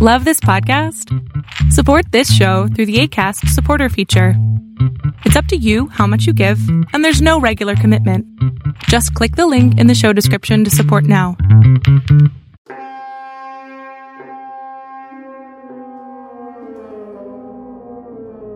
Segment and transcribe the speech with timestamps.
[0.00, 1.12] Love this podcast?
[1.72, 4.34] Support this show through the ACAST supporter feature.
[5.24, 6.60] It's up to you how much you give,
[6.92, 8.24] and there's no regular commitment.
[8.84, 11.36] Just click the link in the show description to support now.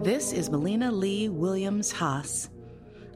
[0.05, 2.51] This is Mollena Lee Williams Haas.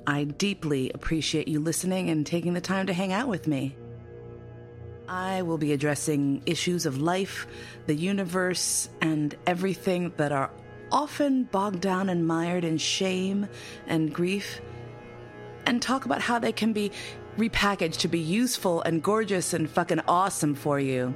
[0.05, 3.77] I deeply appreciate you listening and taking the time to hang out with me.
[5.09, 7.47] I will be addressing issues of life,
[7.87, 10.51] the universe, and everything that are
[10.91, 13.49] often bogged down and mired in shame
[13.87, 14.61] and grief,
[15.65, 16.93] and talk about how they can be
[17.37, 21.15] repackaged to be useful and gorgeous and fucking awesome for you.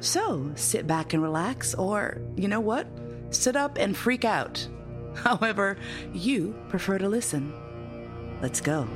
[0.00, 2.86] So sit back and relax, or you know what?
[3.30, 4.66] Sit up and freak out.
[5.14, 5.76] However,
[6.12, 7.52] you prefer to listen.
[8.40, 8.88] Let's go.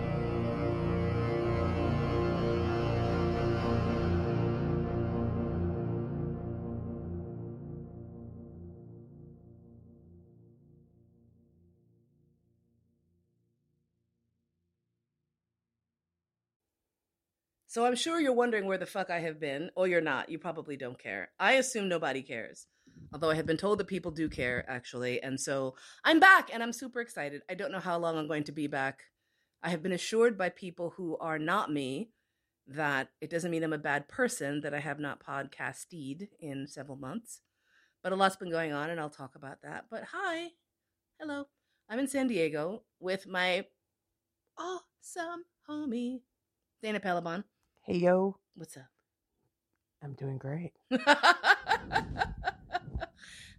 [17.78, 20.30] So I'm sure you're wondering where the fuck I have been, or you're not.
[20.30, 21.28] You probably don't care.
[21.38, 22.66] I assume nobody cares.
[23.12, 25.22] Although I have been told that people do care, actually.
[25.22, 27.42] And so I'm back and I'm super excited.
[27.48, 29.02] I don't know how long I'm going to be back.
[29.62, 32.10] I have been assured by people who are not me
[32.66, 36.96] that it doesn't mean I'm a bad person, that I have not podcasted in several
[36.96, 37.42] months.
[38.02, 39.84] But a lot's been going on and I'll talk about that.
[39.88, 40.48] But hi,
[41.20, 41.46] hello.
[41.88, 43.66] I'm in San Diego with my
[44.58, 46.22] awesome homie,
[46.82, 47.44] Dana Pelabon.
[47.90, 48.90] Hey yo, What's up?
[50.04, 50.72] I'm doing great.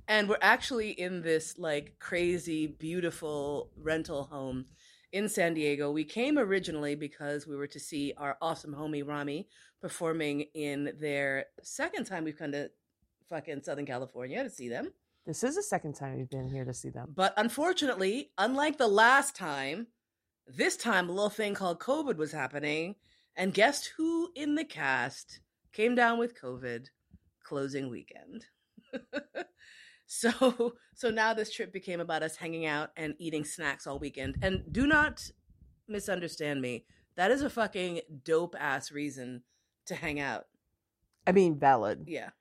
[0.08, 4.66] and we're actually in this like crazy, beautiful rental home
[5.12, 5.90] in San Diego.
[5.90, 9.48] We came originally because we were to see our awesome homie Rami
[9.82, 12.70] performing in their second time we've come to
[13.30, 14.94] fucking Southern California to see them.
[15.26, 17.14] This is the second time we've been here to see them.
[17.16, 19.88] But unfortunately, unlike the last time,
[20.46, 22.94] this time a little thing called COVID was happening.
[23.40, 25.40] And guess who in the cast
[25.72, 26.88] came down with COVID
[27.46, 28.48] closing weekend?
[30.06, 34.36] so so now this trip became about us hanging out and eating snacks all weekend.
[34.42, 35.32] And do not
[35.88, 36.84] misunderstand me.
[37.16, 39.44] That is a fucking dope ass reason
[39.86, 40.48] to hang out.
[41.26, 42.04] I mean, valid.
[42.08, 42.32] Yeah.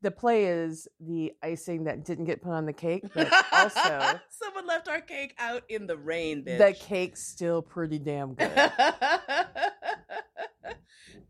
[0.00, 4.66] The play is the icing that didn't get put on the cake, but also someone
[4.66, 6.58] left our cake out in the rain, bitch.
[6.58, 8.50] the cake's still pretty damn good.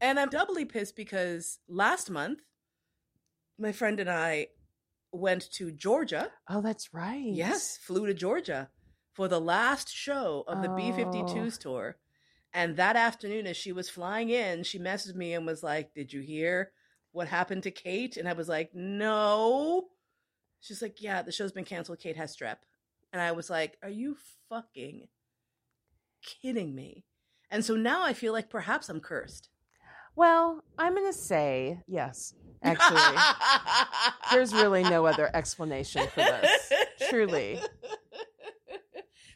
[0.01, 2.41] And I'm doubly pissed because last month,
[3.59, 4.49] my friend and I
[5.13, 6.31] went to Georgia.
[6.51, 7.25] oh, that's right.
[7.25, 8.69] Yes, flew to Georgia
[9.15, 11.97] for the last show of the B 52s tour.
[12.53, 16.13] And that afternoon, as she was flying in, she messaged me and was like, Did
[16.13, 16.73] you hear
[17.13, 18.17] what happened to Kate?
[18.17, 19.87] And I was like, No.
[20.61, 21.99] She's like, Yeah, the show's been canceled.
[21.99, 22.57] Kate has strep.
[23.13, 24.17] And I was like, Are you
[24.49, 25.09] fucking
[26.23, 27.05] kidding me?
[27.51, 29.49] And so now I feel like perhaps I'm cursed.
[30.17, 32.35] Well, I'm going to say yes.
[32.63, 33.01] Actually,
[34.33, 36.73] there's really no other explanation for this.
[37.11, 37.61] Truly.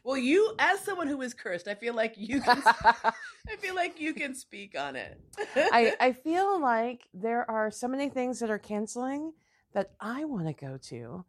[0.03, 2.63] Well, you, as someone who is cursed, I feel like you can.
[2.67, 3.13] I
[3.59, 5.21] feel like you can speak on it.
[5.55, 9.35] I, I feel like there are so many things that are canceling
[9.75, 11.27] that I want to go to.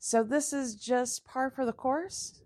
[0.00, 2.42] So this is just par for the course.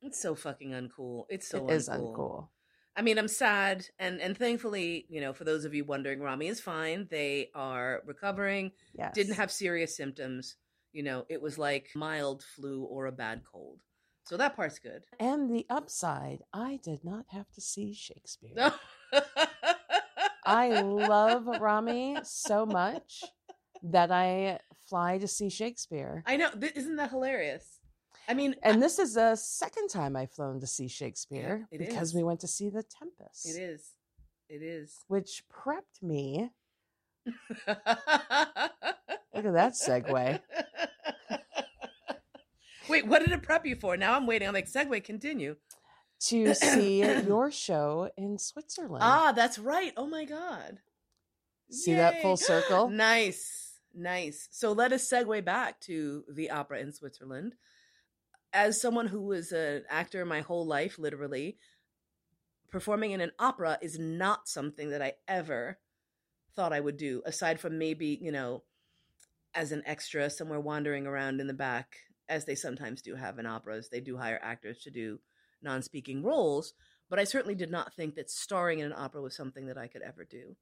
[0.00, 1.26] it's so fucking uncool.
[1.28, 2.48] It's so it is uncool.
[2.96, 6.48] I mean, I'm sad, and and thankfully, you know, for those of you wondering, Rami
[6.48, 7.06] is fine.
[7.10, 8.72] They are recovering.
[8.94, 9.14] Yes.
[9.14, 10.56] Didn't have serious symptoms.
[10.92, 13.78] You know, it was like mild flu or a bad cold.
[14.24, 15.04] So that part's good.
[15.18, 18.54] And the upside, I did not have to see Shakespeare.
[18.54, 18.72] No.
[20.44, 23.22] I love Rami so much
[23.82, 24.58] that I
[24.88, 26.22] fly to see Shakespeare.
[26.26, 26.50] I know.
[26.74, 27.79] Isn't that hilarious?
[28.30, 32.14] I mean, And this is the second time I've flown to see Shakespeare because is.
[32.14, 33.88] we went to see The Tempest, it is.
[34.48, 34.94] It is.
[35.08, 36.50] which prepped me.
[37.26, 38.70] Look at
[39.34, 40.40] that segue.
[42.88, 43.96] Wait, what did it prep you for?
[43.96, 44.48] Now I'm waiting.
[44.48, 45.56] I'm like, segue, continue.
[46.28, 49.02] to see your show in Switzerland.
[49.02, 49.92] Ah, that's right.
[49.96, 50.78] Oh my God.
[51.70, 52.90] See that full circle?
[52.90, 53.74] Nice.
[53.94, 54.48] Nice.
[54.52, 57.54] So let us segue back to the opera in Switzerland.
[58.52, 61.56] As someone who was an actor my whole life, literally,
[62.70, 65.78] performing in an opera is not something that I ever
[66.56, 68.64] thought I would do, aside from maybe, you know,
[69.54, 71.96] as an extra somewhere wandering around in the back,
[72.28, 73.88] as they sometimes do have in operas.
[73.88, 75.20] They do hire actors to do
[75.62, 76.72] non speaking roles,
[77.08, 79.88] but I certainly did not think that starring in an opera was something that I
[79.88, 80.56] could ever do.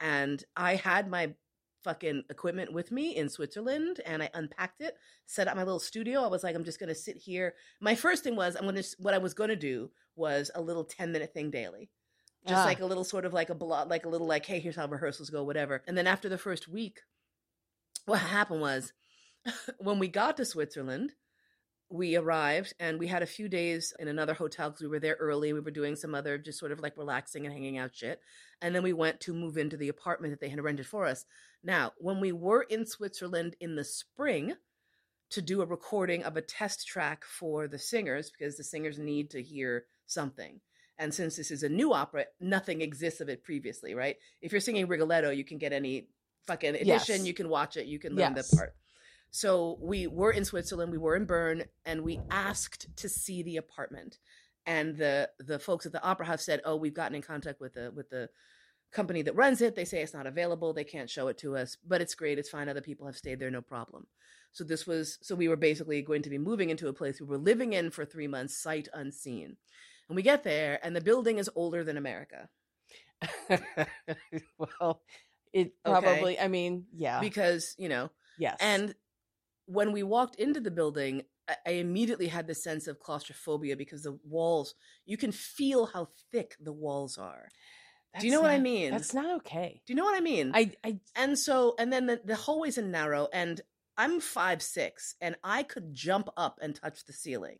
[0.00, 1.34] And I had my
[1.82, 4.96] fucking equipment with me in Switzerland and I unpacked it,
[5.26, 6.22] set up my little studio.
[6.22, 7.54] I was like, I'm just going to sit here.
[7.80, 10.60] My first thing was, I'm going to, what I was going to do was a
[10.60, 11.90] little 10 minute thing daily.
[12.46, 12.64] Just Ah.
[12.64, 14.86] like a little sort of like a blog, like a little like, hey, here's how
[14.86, 15.82] rehearsals go, whatever.
[15.86, 17.00] And then after the first week,
[18.06, 18.92] what happened was
[19.78, 21.12] when we got to Switzerland,
[21.90, 25.16] we arrived and we had a few days in another hotel because we were there
[25.18, 25.52] early.
[25.52, 28.20] We were doing some other just sort of like relaxing and hanging out shit.
[28.62, 31.24] And then we went to move into the apartment that they had rented for us.
[31.64, 34.54] Now, when we were in Switzerland in the spring
[35.30, 39.30] to do a recording of a test track for the singers, because the singers need
[39.30, 40.60] to hear something.
[40.98, 44.16] And since this is a new opera, nothing exists of it previously, right?
[44.42, 46.08] If you're singing Rigoletto, you can get any
[46.46, 47.26] fucking edition, Yes.
[47.26, 48.50] you can watch it, you can learn Yes.
[48.50, 48.74] the part.
[49.30, 53.56] So we were in Switzerland, we were in Bern, and we asked to see the
[53.56, 54.18] apartment.
[54.66, 57.74] And the the folks at the opera house said, "Oh, we've gotten in contact with
[57.74, 58.28] the with the
[58.92, 59.74] company that runs it.
[59.76, 60.72] They say it's not available.
[60.72, 62.38] They can't show it to us, but it's great.
[62.38, 62.68] It's fine.
[62.68, 64.06] Other people have stayed there, no problem."
[64.52, 67.26] So this was so we were basically going to be moving into a place we
[67.26, 69.56] were living in for three months, sight unseen.
[70.08, 72.48] And we get there, and the building is older than America
[74.58, 75.02] well,
[75.52, 76.00] it Okay.
[76.00, 76.38] probably.
[76.38, 77.20] I mean, yeah.
[77.20, 78.56] because you know yes.
[78.60, 78.94] And
[79.70, 81.22] when we walked into the building,
[81.66, 84.74] I, immediately had the sense of claustrophobia because the walls,
[85.06, 87.48] you can feel how thick the walls are.
[88.18, 88.90] Do you That's know what I mean?
[88.90, 89.80] That's not okay.
[89.86, 90.50] Do you know what I mean?
[90.54, 90.72] I.
[90.84, 90.98] I.
[91.14, 93.60] and so, and then the, the hallways are narrow, and
[93.96, 97.58] I'm five six, and I could jump up and touch the ceiling.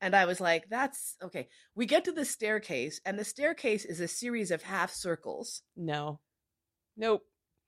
[0.00, 1.48] And I was like, that's okay.
[1.76, 6.18] We get to the staircase, and the staircase is a series of half circles, No.
[6.96, 7.22] Nope.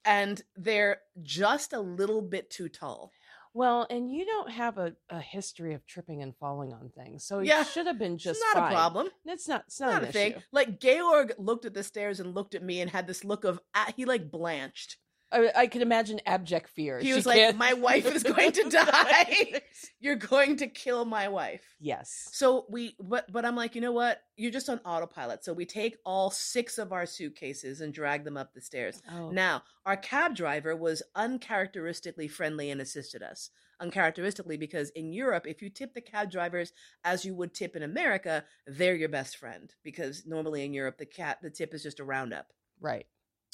[0.04, 3.10] and they're just a little bit too tall.
[3.56, 7.38] Well, and you don't have a, a history of tripping and falling on things, so
[7.38, 7.62] Yeah.
[7.62, 8.72] it should have been just it's not fine.
[8.72, 9.08] a problem.
[9.24, 9.64] It's not.
[9.66, 10.34] It's not, not, a an thing.
[10.52, 13.58] Like Georg looked at the stairs and looked at me and had this look of
[13.74, 14.98] ah, he like blanched.
[15.32, 17.00] I, I could imagine abject fear.
[17.00, 19.60] He She was like, can't- "My wife is going to die.
[19.98, 22.28] You're going to kill my wife." yes.
[22.32, 24.22] So we, but but I'm like, you know what?
[24.36, 25.44] You're just on autopilot.
[25.44, 29.02] So we take all six of our suitcases and drag them up the stairs.
[29.12, 29.30] Oh.
[29.30, 33.50] Now, our cab driver was uncharacteristically friendly and assisted us.
[33.80, 36.72] Uncharacteristically, because in Europe, if you tip the cab drivers
[37.04, 39.74] as you would tip in America, they're your best friend.
[39.82, 42.52] Because normally in Europe, the cat the tip is just a roundup.
[42.80, 43.06] right.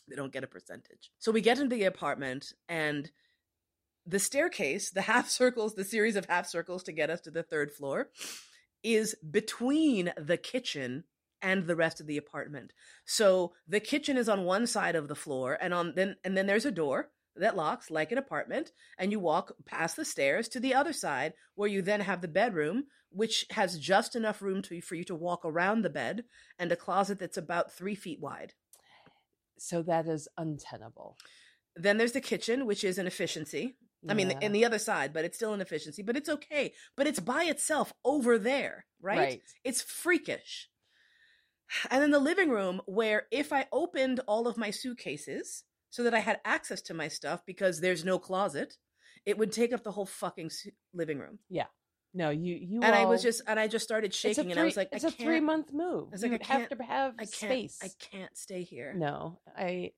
[0.09, 1.11] They don't get a percentage.
[1.19, 3.11] So we get into the apartment and
[4.07, 7.43] the staircase, the half circles, the series of half circles to get us to the
[7.43, 8.11] third floor,
[8.83, 11.05] is between the kitchen
[11.41, 12.73] and the rest of the apartment.
[13.05, 16.47] So the kitchen is on one side of the floor and on then and then
[16.47, 20.61] there's a door that locks like an apartment and you walk past the stairs to
[20.61, 24.81] the other side where you then have the bedroom which has just enough room to,
[24.81, 26.25] for you to walk around the bed
[26.59, 28.55] and a closet that's about three feet wide
[29.63, 31.17] So that is untenable.
[31.77, 33.77] Then there's the kitchen, which is an efficiency.
[34.09, 34.39] I mean, Yeah.
[34.41, 36.75] in the other side, but it's still an efficiency, but it's okay.
[36.97, 39.19] But it's by itself over there, right?
[39.19, 39.43] Right.
[39.63, 40.69] It's freakish.
[41.91, 46.13] And then the living room, where if I opened all of my suitcases so that
[46.15, 48.77] I had access to my stuff because there's no closet,
[49.25, 51.39] it would take up the whole fucking su- living room.
[52.15, 52.83] No, you you.
[52.83, 55.09] and I was just, and I just started shaking, and I was like, it's I
[55.09, 56.09] a three month move.
[56.09, 57.79] I was like, you I have to have I space.
[57.83, 58.93] I can't stay here.
[58.95, 59.93] No, I.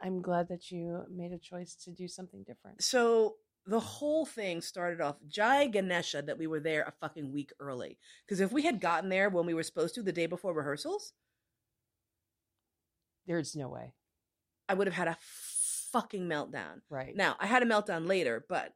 [0.00, 2.82] I'm glad that you made a choice to do something different.
[2.82, 3.36] so
[3.66, 7.98] the whole thing started off Jai Ganesha that we were there a fucking week early.
[8.24, 11.12] Because if we had gotten there when we were supposed to the day before rehearsals,
[13.26, 13.94] There's no way.
[14.68, 15.16] I would have had a
[15.90, 16.82] fucking meltdown.
[16.88, 17.16] Right.
[17.16, 18.72] Now, I had a meltdown later, but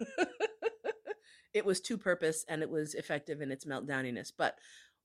[1.56, 4.32] it was to purpose and it was effective in its meltdowniness.
[4.36, 4.58] But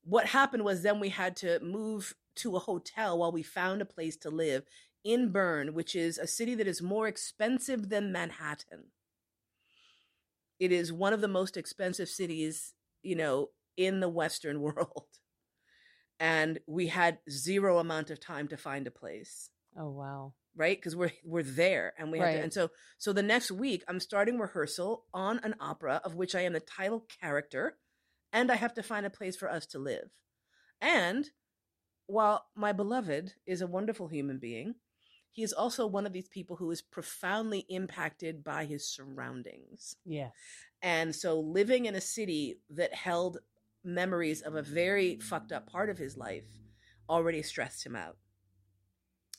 [0.04, 3.86] what happened was then we had to move to a hotel while we found a
[3.86, 4.64] place to live
[5.04, 8.84] in Bern, which is a city that is more expensive than Manhattan.
[10.60, 15.06] It is one of the most expensive cities, you know, in the Western world.
[16.20, 20.32] And we had zero amount of time to find a place oh wow.
[20.56, 23.82] Right because we're we're there and we have to and so so the next week
[23.88, 27.76] i'm starting rehearsal on an opera of which i am the title character
[28.32, 30.10] and i have to find a place for us to live
[30.80, 31.30] and
[32.06, 34.74] while my beloved is a wonderful human being
[35.30, 40.32] he is also one of these people who is profoundly impacted by his surroundings Yes.
[40.82, 43.38] and so living in a city that held
[43.84, 46.44] memories of a very fucked up part of his life
[47.08, 48.16] already stressed him out.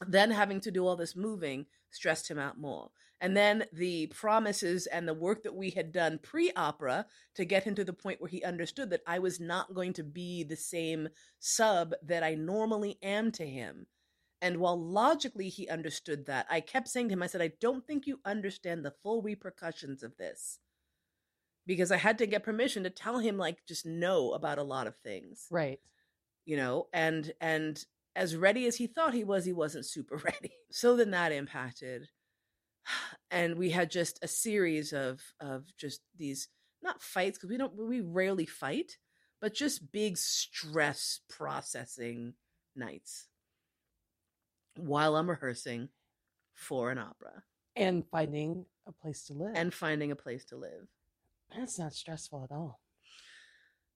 [0.07, 2.89] Then having to do all this moving stressed him out more.
[3.21, 7.05] And then the promises and the work that we had done pre opera
[7.35, 10.03] to get him to the point where he understood that I was not going to
[10.03, 11.07] be the same
[11.39, 13.87] sub that I normally am to him.
[14.41, 17.87] And while logically he understood that, I kept saying to him, I said, I don't
[17.87, 20.59] think you understand the full repercussions of this.
[21.65, 24.85] Because I had to get permission to tell him, like, just no about a lot
[24.85, 25.47] of things.
[25.49, 25.79] Right.
[26.43, 27.81] You know, and and
[28.15, 30.53] as ready as he thought he was, he wasn't super ready.
[30.71, 32.09] So then that impacted.
[33.31, 36.49] And we had just a series of of just these
[36.83, 38.97] not fights, because we don't we rarely fight,
[39.41, 42.35] but just big stress processing
[42.75, 43.27] nights
[44.75, 45.89] while I'm rehearsing
[46.53, 47.43] for an opera
[47.75, 49.53] And finding a place to live.
[49.55, 50.87] and finding a place to live.
[51.55, 52.79] that's not stressful at all.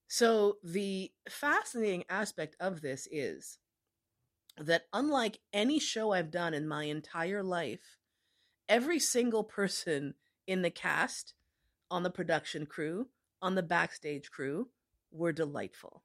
[0.08, 3.60] So, the fascinating aspect of this is
[4.58, 7.98] that unlike any show I've done in my entire life,
[8.68, 11.34] every single person in the cast,
[11.90, 13.08] on the production crew,
[13.42, 14.70] on the backstage crew
[15.12, 16.04] were delightful.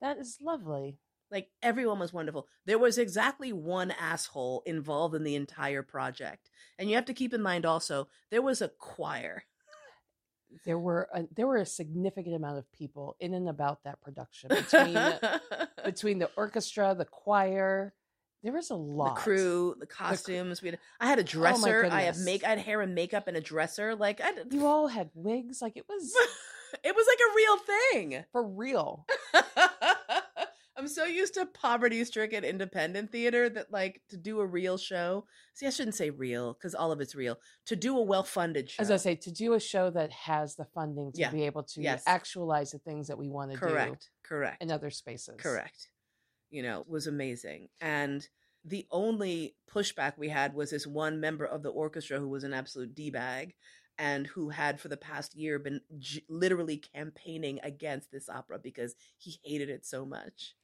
[0.00, 0.98] That is lovely.
[1.30, 2.46] Like everyone was wonderful.
[2.64, 6.48] There was exactly one asshole involved in the entire project.
[6.78, 9.44] And you have to keep in mind also, there was a choir.
[10.64, 14.50] There were a, there were a significant amount of people in and about that production
[14.50, 14.98] between
[15.84, 17.94] between the orchestra, the choir.
[18.42, 19.16] There was a lot.
[19.16, 20.62] the crew, the costumes.
[20.62, 21.86] we had, I had a oh dresser.
[21.90, 22.44] I had make.
[22.44, 23.94] I had hair and makeup and a dresser.
[23.94, 26.12] Like I, You all had wigs, like it was
[26.84, 28.24] it was like a real thing.
[28.32, 29.06] for real.
[30.78, 35.26] I'm so used to poverty-stricken independent theater that like to do a real show.
[35.54, 37.36] See, I shouldn't say real because all of it's real.
[37.66, 40.66] To do a well-funded show, As I say, to do a show that has the
[40.66, 41.30] funding to Yeah.
[41.32, 42.04] be able to Yes.
[42.06, 45.34] actualize the things that we want to do correct, correct, in other spaces.
[45.40, 45.88] correct.
[46.50, 47.70] You know, was amazing.
[47.80, 48.26] And
[48.64, 52.54] the only pushback we had was this one member of the orchestra who was an
[52.54, 53.56] absolute d bag
[53.98, 58.94] and who had for the past year been j- literally campaigning against this opera because
[59.16, 60.54] he hated it so much.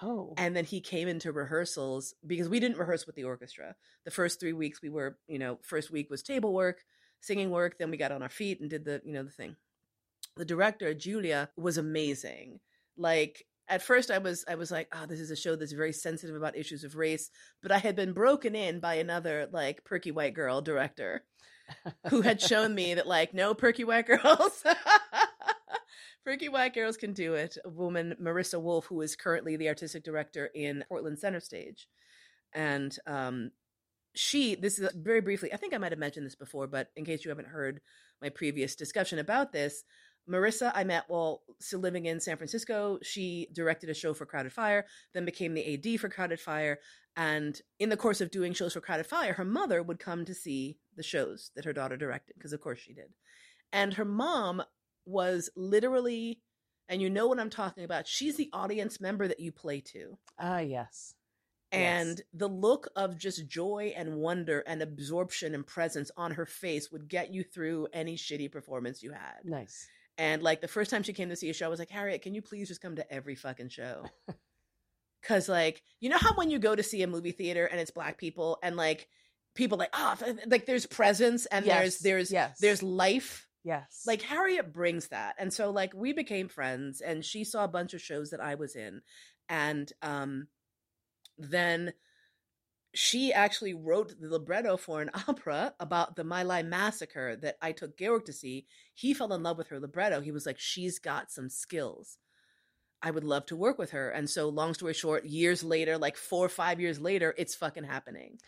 [0.00, 3.74] Oh, And then he came into rehearsals because we didn't rehearse with the orchestra.
[4.04, 6.82] The first three weeks we were, you know, first week was table work,
[7.20, 7.78] singing work.
[7.78, 9.56] Then we got on our feet and did the, you know, the thing.
[10.36, 12.60] The director, Julia, was amazing.
[12.96, 15.92] Like at first I was I was like, oh, this is a show that's very
[15.92, 17.30] sensitive about issues of race.
[17.62, 21.24] But I had been broken in by another like perky white girl director
[22.08, 24.64] who had shown me that like no perky white girls
[26.24, 30.04] perky white girls can do it a woman marissa wolf who is currently the artistic
[30.04, 31.88] director in portland center stage.
[32.54, 33.50] And um
[34.14, 37.04] she this is very briefly i think i might have mentioned this before but in
[37.04, 37.80] case you haven't heard
[38.20, 39.84] my previous discussion about this
[40.28, 42.98] marissa i met while still living in san francisco.
[43.02, 46.78] She directed a show for crowded fire then became the ad for crowded fire.
[47.16, 50.34] And in the course of doing shows for crowded fire her mother would come to
[50.34, 53.12] see the shows that her daughter directed because of course she did.
[53.72, 54.62] And her mom
[55.06, 56.40] was literally
[56.88, 60.16] and you know what i'm talking about she's the audience member that you play to
[60.38, 61.14] ah, yes.
[61.70, 66.90] and the look of just joy and wonder and absorption and presence on her face
[66.90, 69.88] would get you through any shitty performance you had Nice.
[70.18, 72.22] and like the first time she came to see a show i was like harriet
[72.22, 74.04] can you please just come to every fucking show
[75.22, 77.90] because like you know how when you go to see a movie theater and it's
[77.90, 79.08] black people and like
[79.54, 80.16] people like oh
[80.46, 82.58] like there's presence and there's there's yes.
[82.58, 84.02] there's life Yes.
[84.06, 85.36] like Harriet brings that.
[85.38, 88.56] And so like we became friends and she saw a bunch of shows that I
[88.56, 89.02] was in.
[89.48, 90.48] And um
[91.38, 91.92] then
[92.94, 97.72] she actually wrote the libretto for an opera about the My Lai massacre that I
[97.72, 98.66] took Georg to see.
[98.94, 100.20] He fell in love with her libretto.
[100.20, 102.18] He was like, she's got some skills.
[103.02, 104.10] I would love to work with her.
[104.10, 107.84] And so, long story short, years later, like four or five years later, it's fucking
[107.84, 108.38] happening.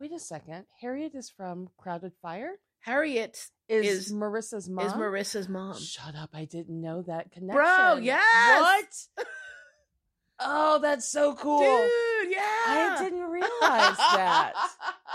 [0.00, 0.64] Wait a second.
[0.80, 2.54] Harriet is from Crowded Fire.
[2.80, 4.86] Harriet Is, Is- Marissa's mom?
[4.86, 5.78] is Marissa's mom.
[5.78, 6.30] Shut up!
[6.34, 7.54] I didn't know that connection.
[7.56, 9.08] Bro, yes!
[9.16, 9.26] What?
[10.42, 11.58] Oh, that's so cool.
[11.60, 12.38] Dude, yeah.
[12.40, 14.54] I didn't realize that.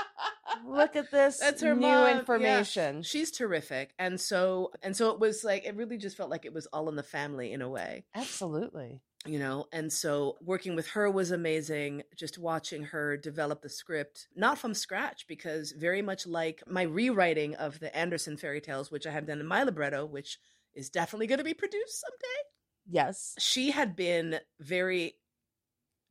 [0.67, 2.19] Look at this That's her new mom, yeah.
[2.19, 3.01] information.
[3.01, 3.93] She's terrific.
[3.99, 6.89] And so and so it was like it really just felt like it was all
[6.89, 9.01] in the family in a way, Absolutely.
[9.25, 9.67] You know.
[9.71, 12.03] And so working with her was amazing.
[12.15, 17.55] Just watching her develop the script, not from scratch, because very much like my rewriting
[17.55, 20.37] of the Anderson fairy tales, which I have done in my libretto, which
[20.73, 22.41] is definitely going to be produced someday.
[22.87, 23.33] Yes.
[23.39, 25.15] she had been very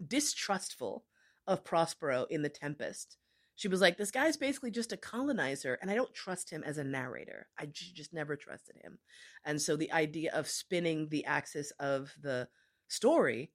[0.04, 1.04] distrustful
[1.46, 3.16] of Prospero in The Tempest.
[3.56, 6.78] She was like, this guy's basically just a colonizer, and I don't trust him as
[6.78, 7.46] a narrator.
[7.56, 8.98] i just never trusted him.
[9.44, 12.48] And so the idea of spinning the axis of the
[12.94, 13.50] story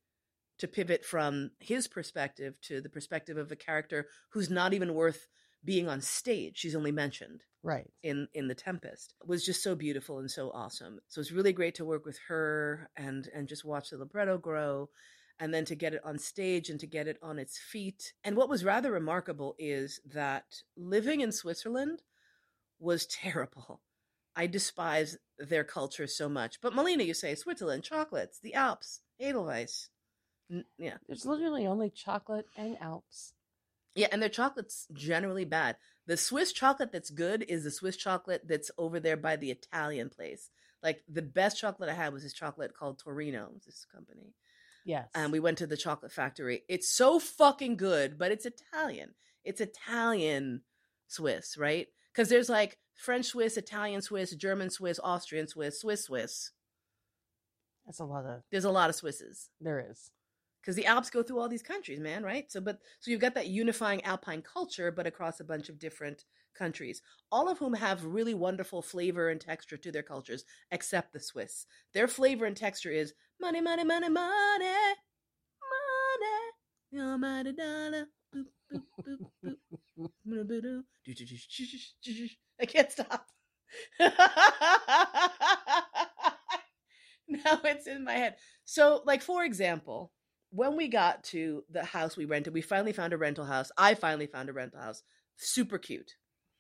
[0.58, 5.28] to pivot from his perspective to the perspective of a character who's not even worth
[5.64, 7.92] being on stage, she's only mentioned Right.
[8.02, 11.76] in in the tempest was just so beautiful and so awesome so it's really great
[11.76, 14.90] to work with her and and just watch the libretto grow
[15.40, 18.14] and then to get it on stage and to get it on its feet.
[18.24, 20.44] And what was rather remarkable is that
[20.76, 22.02] living in Switzerland
[22.80, 23.82] was terrible.
[24.36, 26.62] I despise their culture so much.
[26.62, 29.90] But Mollena, you say Switzerland, chocolates, the Alps, Edelweiss.
[30.52, 30.98] N- yeah.
[31.08, 33.34] There's literally only chocolate and Alps.
[33.96, 35.78] Yeah, and their chocolate's generally bad.
[36.08, 40.10] The Swiss chocolate that's good is the Swiss chocolate that's over there by the Italian
[40.10, 40.50] place.
[40.82, 44.34] Like the best chocolate I had was this chocolate called Torino, this company.
[44.86, 45.10] Yes.
[45.14, 46.64] And we went to the chocolate factory.
[46.70, 49.14] It's so fucking good, but it's Italian.
[49.44, 50.62] It's Italian
[51.08, 51.88] Swiss, right?
[52.14, 56.52] Because there's like French Swiss, Italian Swiss, German Swiss, Austrian Swiss, Swiss Swiss.
[57.90, 58.44] That's a lot of.
[58.52, 60.12] There's a lot of Swisses There is.
[60.62, 62.52] because the Alps go through all these countries, man, right?
[62.52, 66.24] So, but so you've got that unifying Alpine culture, but across a bunch of different
[66.56, 71.20] countries, all of whom have really wonderful flavor and texture to their cultures, except the
[71.20, 71.66] Swiss.
[71.96, 74.96] Their flavor and texture is money, money, money, money,
[75.70, 76.38] money,
[76.92, 78.08] your money dollar.
[82.62, 83.28] I can't stop.
[87.46, 88.36] now it's in my head.
[88.66, 90.12] So, like for example,
[90.52, 93.72] when we got to the house we rented, we finally found a rental house.
[93.78, 95.04] I finally found a rental house.
[95.38, 96.16] Super cute.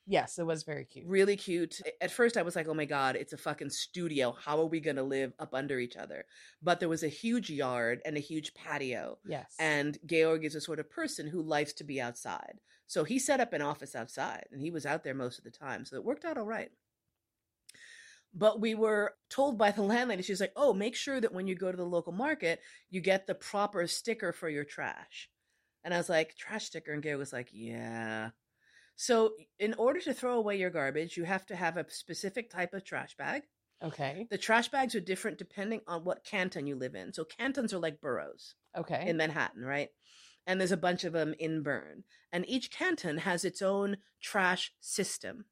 [0.06, 1.06] Yes, it was very cute.
[1.08, 1.82] Really cute.
[2.02, 4.36] At first I was like, "Oh my god, it's a fucking studio.
[4.44, 6.26] How are we going to live up under each other?"
[6.64, 9.20] But there was a huge yard and a huge patio.
[9.28, 9.56] Yes.
[9.60, 12.60] And Georg is a sort of person who likes to be outside.
[12.88, 15.52] So he set up an office outside and he was out there most of the
[15.52, 15.86] time.
[15.86, 16.72] So it worked out all right.
[18.34, 21.56] But we were told by the landlady, she's like, oh, make sure that when you
[21.56, 22.60] go to the local market,
[22.90, 25.30] you get the proper sticker for your trash.
[25.84, 26.92] And I was like, trash sticker?
[26.94, 28.30] And Georg was like, yeah.
[28.96, 32.74] So in order to throw away your garbage, you have to have a specific type
[32.74, 33.44] of trash bag.
[33.82, 34.28] okay.
[34.30, 37.14] The trash bags are different depending on what canton you live in.
[37.14, 39.08] So cantons are like boroughs Okay.
[39.08, 39.90] in Manhattan, right?
[40.46, 42.04] And there's a bunch of them in Bern.
[42.32, 45.46] And each canton has its own trash system.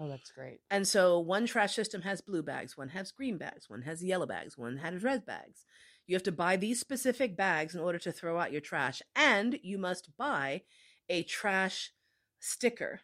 [0.00, 0.60] Oh, that's great.
[0.70, 4.26] And so one trash system has blue bags, one has green bags, one has yellow
[4.26, 5.64] bags, one has red bags.
[6.06, 9.00] You have to buy these specific bags in order to throw out your trash.
[9.14, 10.62] And you must buy
[11.08, 11.92] a trash
[12.40, 13.00] sticker.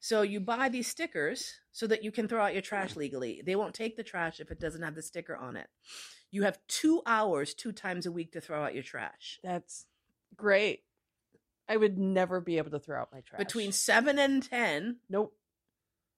[0.00, 3.40] So you buy these stickers so that you can throw out your trash legally.
[3.44, 5.68] They won't take the trash if it doesn't have the sticker on it.
[6.32, 9.38] You have two hours, two times a week to throw out your trash.
[9.44, 9.86] That's
[10.34, 10.80] great.
[11.68, 13.38] I would never be able to throw out my trash.
[13.38, 15.36] Between seven and ten, nope.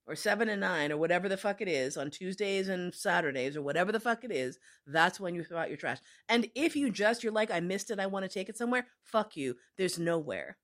[0.07, 3.63] Or seven and nine, or whatever the fuck it is, on Tuesdays and Saturdays, or
[3.63, 5.99] whatever the fuck it is, that's when you throw out your trash.
[6.29, 8.87] And if you just, you're like, I missed it, I want to take it somewhere,
[9.03, 9.57] fuck you.
[9.79, 10.59] There's nowhere.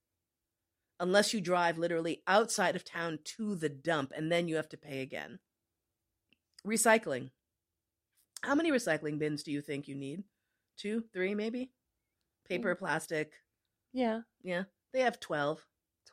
[0.98, 4.76] Unless you drive literally outside of town to the dump, and then you have to
[4.76, 5.38] pay again.
[6.66, 7.30] Recycling.
[8.42, 10.24] How many recycling bins do you think you need?
[10.76, 11.70] Two, three, maybe?
[12.48, 13.32] Paper, plastic.
[13.92, 14.20] Yeah.
[14.42, 15.64] Yeah, they have 12.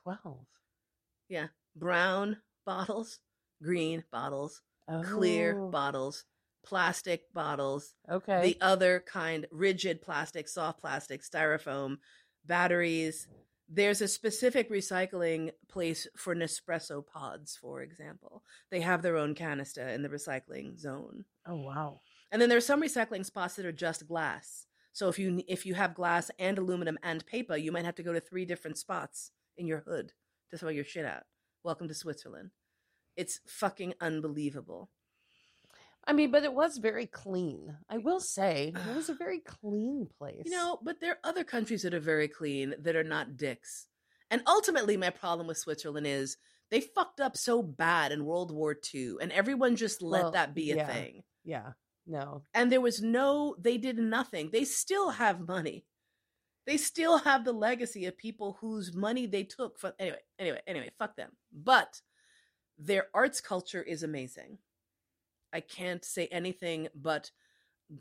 [0.04, 0.46] Twelve.
[1.28, 1.48] Yeah.
[1.76, 3.20] Brown bottles,
[3.64, 5.02] green bottles, Oh.
[5.04, 6.26] clear bottles,
[6.64, 8.42] plastic bottles, Okay.
[8.42, 11.98] the other kind, rigid plastic, soft plastic, styrofoam,
[12.46, 13.28] batteries.
[13.70, 18.44] There's a specific recycling place for Nespresso pods, for example.
[18.70, 21.26] They have their own canister in the recycling zone.
[21.46, 22.02] oh wow.
[22.32, 24.68] And then there's some recycling spots that are just glass.
[24.94, 28.04] So if you if you have glass and aluminum and paper, you might have to
[28.04, 30.14] go to three different spots in your hood
[30.52, 31.24] to throw your shit out.
[31.64, 32.52] Welcome to Switzerland.
[33.18, 34.90] It's fucking unbelievable.
[36.06, 37.76] I mean, but it was very clean.
[37.90, 40.44] I will say it was a very clean place.
[40.46, 43.88] You know, but there are other countries that are very clean that are not dicks.
[44.32, 46.38] And ultimately, my problem with Switzerland is
[46.72, 50.54] they fucked up so bad in World War II, and everyone just let Well, that
[50.54, 50.88] be a yeah.
[50.88, 51.24] thing.
[51.44, 51.72] Yeah.
[52.10, 52.44] No.
[52.54, 55.84] and there was no they did nothing they still have money
[56.66, 60.90] they still have the legacy of people whose money they took from anyway anyway anyway
[60.98, 62.00] fuck them but
[62.78, 64.58] their arts culture is amazing
[65.54, 67.32] i can't say anything but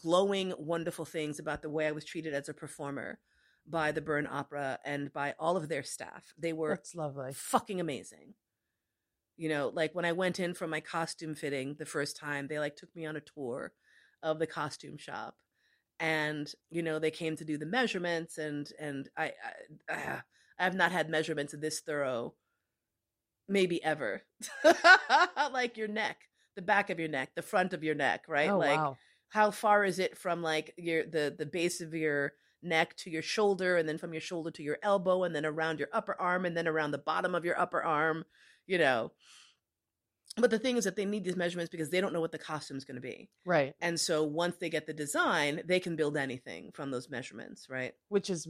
[0.02, 3.18] glowing wonderful things about the way i was treated as a performer
[3.68, 7.32] by the Bern Opera and by all of their staff they were That's lovely.
[7.34, 8.34] fucking amazing.
[9.36, 12.58] You know, like when I went in for my costume fitting the first time, they
[12.58, 13.72] like took me on a tour
[14.22, 15.36] of the costume shop,
[16.00, 19.32] and you know they came to do the measurements, and and I
[19.90, 20.20] I, uh,
[20.58, 22.34] I have not had measurements of this thorough,
[23.48, 24.22] maybe ever.
[25.52, 26.18] like your neck,
[26.54, 28.50] the back of your neck, the front of your neck, right?
[28.50, 28.96] Oh like wow.
[29.30, 32.32] how far is it from like your the the base of your
[32.62, 35.78] neck to your shoulder and then from your shoulder to your elbow and then around
[35.78, 38.24] your upper arm and then around the bottom of your upper arm
[38.66, 39.12] you know
[40.36, 42.38] But the thing is that they need these measurements because they don't know what the
[42.38, 43.30] costume's going to be.
[43.46, 43.74] Right.
[43.80, 47.94] And so once they get the design, they can build anything from those measurements, right?
[48.08, 48.46] Which is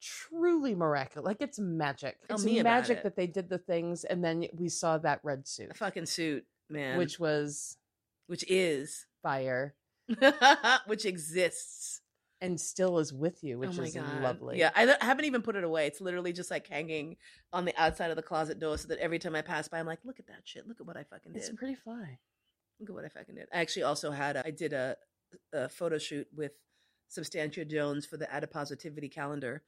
[0.00, 1.26] truly miraculous.
[1.26, 2.18] Like it's magic.
[2.28, 3.02] Tell It's magic it.
[3.04, 6.44] that they did the things and then we saw that red suit, A fucking suit,
[6.70, 6.98] man.
[6.98, 7.76] which was
[8.26, 9.74] which is fire
[10.86, 12.00] which exists.
[12.40, 14.58] and still is with you, oh which oh is god, lovely.
[14.58, 15.86] Yeah, I don't- haven't even put it away.
[15.86, 17.16] It's literally just like hanging
[17.52, 19.86] on the outside of the closet door, so that every time I pass by, I'm
[19.86, 20.66] like, look at that shit.
[20.68, 21.38] Look at what I fucking did.
[21.38, 22.18] It's pretty fly.
[22.78, 23.48] Look at what I fucking did.
[23.52, 24.96] I actually also had a, I did a,
[25.52, 26.52] a photo shoot with
[27.08, 29.62] Substantia Jones for the Adipositivity calendar,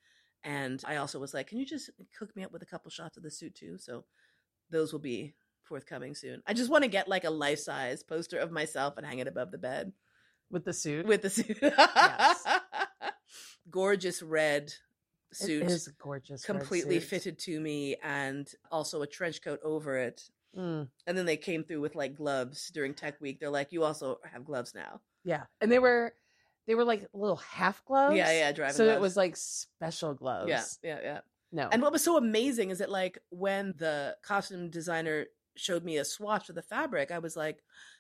[0.45, 3.17] and I also was like, can you just cook me up with a couple shots
[3.17, 3.77] of the suit too?
[3.79, 4.05] So
[4.71, 6.43] those will be forthcoming soon.
[6.47, 9.29] I just want to get like a life size poster of myself and hang it
[9.29, 9.93] above the bed
[10.51, 11.07] With the suit.
[11.07, 11.59] with the suit.
[11.63, 12.45] Yes.
[13.71, 14.73] Gorgeous red
[15.33, 15.63] suit.
[15.63, 16.45] It is a gorgeous.
[16.45, 20.23] completely fitted to me and also a trench coat over it.
[20.59, 23.39] Mm, And then they came through with like gloves during tech week.
[23.39, 25.01] They're like, you also have gloves now.
[25.23, 26.15] yeah, and they were
[26.71, 28.17] they were like little half gloves.
[28.17, 30.49] Yeah, yeah, driving So it was like special gloves.
[30.49, 31.21] Yeah, yeah, yeah.
[31.51, 31.69] No.
[31.73, 36.05] And what was so amazing is that like when the costume designer showed me a
[36.05, 37.59] swatch of the fabric, I was like,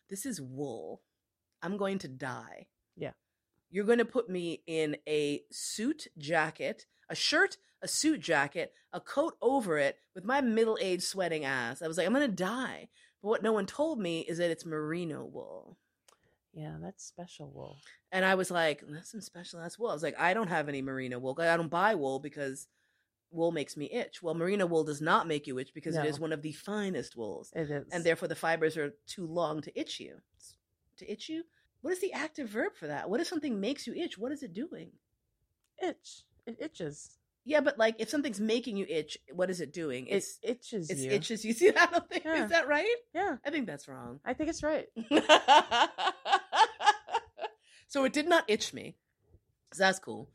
[0.08, 1.02] this is wool.
[1.60, 2.68] I'm going to die.
[2.96, 3.10] Yeah.
[3.70, 9.00] You're going to put me in a suit jacket, a shirt, a suit jacket, a
[9.00, 11.82] coat over it with my middle-aged sweating ass.
[11.82, 12.88] I was like, I'm going to die.
[13.20, 15.76] But what no one told me is that it's merino wool.
[16.52, 17.76] Yeah, that's special wool.
[18.12, 19.90] And I was like, that's some special ass wool.
[19.90, 21.36] I was like, I don't have any merino wool.
[21.40, 22.66] I don't buy wool because
[23.30, 24.22] wool makes me itch.
[24.22, 27.16] Well, merino wool does not make you itch because it is one of the finest
[27.16, 27.52] wools.
[27.54, 27.86] It is.
[27.92, 30.16] And therefore the fibers are too long to itch you.
[30.98, 31.44] To itch you?
[31.82, 33.08] What is the active verb for that?
[33.08, 34.18] What if something makes you itch?
[34.18, 34.90] What is it doing?
[35.82, 36.24] itch.
[36.46, 37.16] It itches.
[37.46, 40.06] Yeah, but like if something's making you itch, what is it doing?
[40.08, 41.10] It It's itches it's you.
[41.10, 41.42] itches.
[41.44, 41.88] You see that?
[41.88, 42.44] I don't think Yeah.
[42.44, 42.94] is that right?
[43.14, 44.20] Yeah, I think that's wrong.
[44.26, 44.88] I think it's right.
[47.90, 48.94] so it did not itch me.
[49.74, 50.30] So that's cool.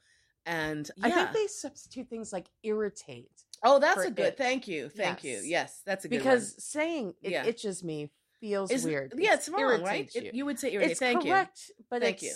[0.45, 1.07] And yeah.
[1.07, 3.31] I think they substitute things like irritate
[3.63, 4.27] Oh, that's a good.
[4.27, 4.37] itch.
[4.37, 4.89] Thank you.
[4.89, 5.37] Thank you.
[5.37, 5.45] Yes.
[5.45, 7.45] Yes, that's a good because saying it Yeah.
[7.45, 8.75] itches me feels one.
[8.75, 9.13] Is- weird.
[9.17, 10.01] Yeah, it's wrong, right?
[10.01, 10.31] irritates It- you.
[10.33, 10.91] you would say irritate.
[10.91, 12.33] It's Thank correct, but Thank you.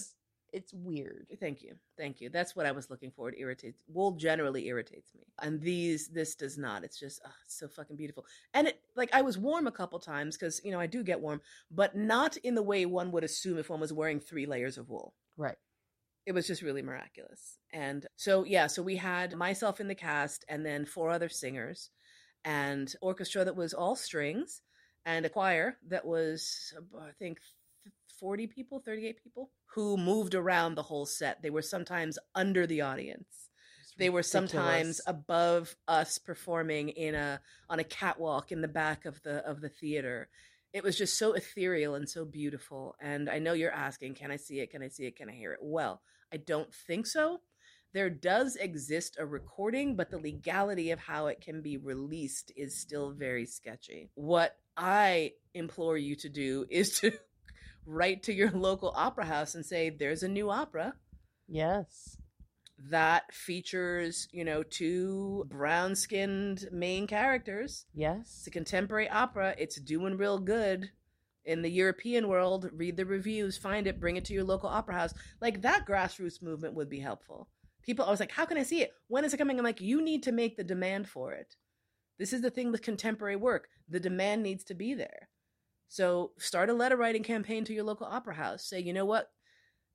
[0.53, 1.27] It's weird.
[1.39, 1.75] Thank you.
[1.97, 2.29] Thank you.
[2.29, 3.29] That's what I was looking for.
[3.29, 3.83] It irritates.
[3.87, 6.83] Wool generally irritates me, and these this does not.
[6.83, 8.25] It's just oh, it's so fucking beautiful.
[8.53, 11.19] And it like I was warm a couple times because you know I do get
[11.21, 14.77] warm, but not in the way one would assume if one was wearing three layers
[14.77, 15.13] of wool.
[15.37, 15.57] Right.
[16.25, 17.57] it was just really miraculous.
[17.73, 21.89] And so, yeah, so we had myself in the cast and then four other singers
[22.43, 24.61] and orchestra that was all strings
[25.05, 27.39] and a choir that was, I think,
[28.19, 31.41] 40 people, 38 people who moved around the whole set.
[31.41, 33.49] They were sometimes under the audience.
[33.81, 39.05] It's They were sometimes above us performing in a on a catwalk in the back
[39.05, 40.29] of the of the theater.
[40.71, 42.95] It was just so ethereal and so beautiful.
[42.99, 44.71] And I know you're asking, can I see it?
[44.71, 45.15] Can I see it?
[45.15, 45.59] Can I hear it?
[45.61, 46.01] Well,
[46.31, 47.41] I don't think so.
[47.91, 52.79] There does exist a recording, but the legality of how it can be released is
[52.79, 54.11] still very sketchy.
[54.13, 57.13] What I implore you to do is to
[57.89, 60.93] write to your local opera house and say, there's a new opera
[61.47, 62.17] yes.
[62.89, 67.85] that features, you know, two brown skinned main characters.
[67.93, 68.37] Yes.
[68.37, 69.55] It's a contemporary opera.
[69.57, 70.91] It's doing real good
[71.45, 72.69] in the European world.
[72.73, 75.13] Read the reviews, find it, bring it to your local opera house.
[75.41, 77.49] Like that grassroots movement would be helpful.
[77.81, 78.91] People always like, how can I see it?
[79.07, 79.57] When is it coming?
[79.57, 81.55] I'm like, you need to make the demand for it.
[82.19, 83.69] This is the thing with contemporary work.
[83.87, 85.29] The demand needs to be there.
[85.93, 88.63] So start a letter writing campaign to your local opera house.
[88.63, 89.31] Say, you know what?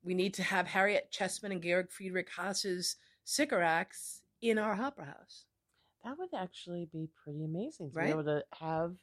[0.03, 5.45] We need to have Harriet Chessman and Georg Friedrich Haas's Sycorax in our opera house.
[6.05, 8.07] That would actually be pretty amazing to Right?
[8.07, 8.97] be able to have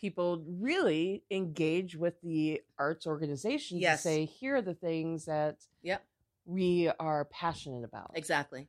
[0.00, 3.98] people really engage with the arts organization Yes.
[3.98, 6.04] to say, here are the things that Yep.
[6.46, 8.12] we are passionate about.
[8.14, 8.68] Exactly.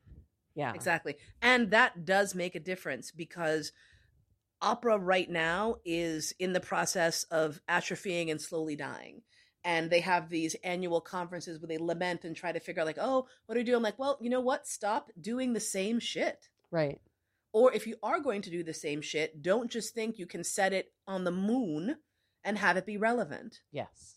[0.56, 0.74] Yeah.
[0.74, 1.16] Exactly.
[1.42, 3.72] And that does make a difference because
[4.64, 9.22] opera right now is in the process of atrophying and slowly dying.
[9.66, 12.98] And they have these annual conferences where they lament and try to figure out, like,
[13.00, 13.76] oh, what do we do?
[13.76, 14.68] I'm like, well, you know what?
[14.68, 16.50] Stop doing the same shit.
[16.72, 17.00] Right.
[17.54, 20.44] Or if you are going to do the same shit, don't just think you can
[20.44, 21.98] set it on the moon
[22.44, 24.16] and have it be relevant, Yes.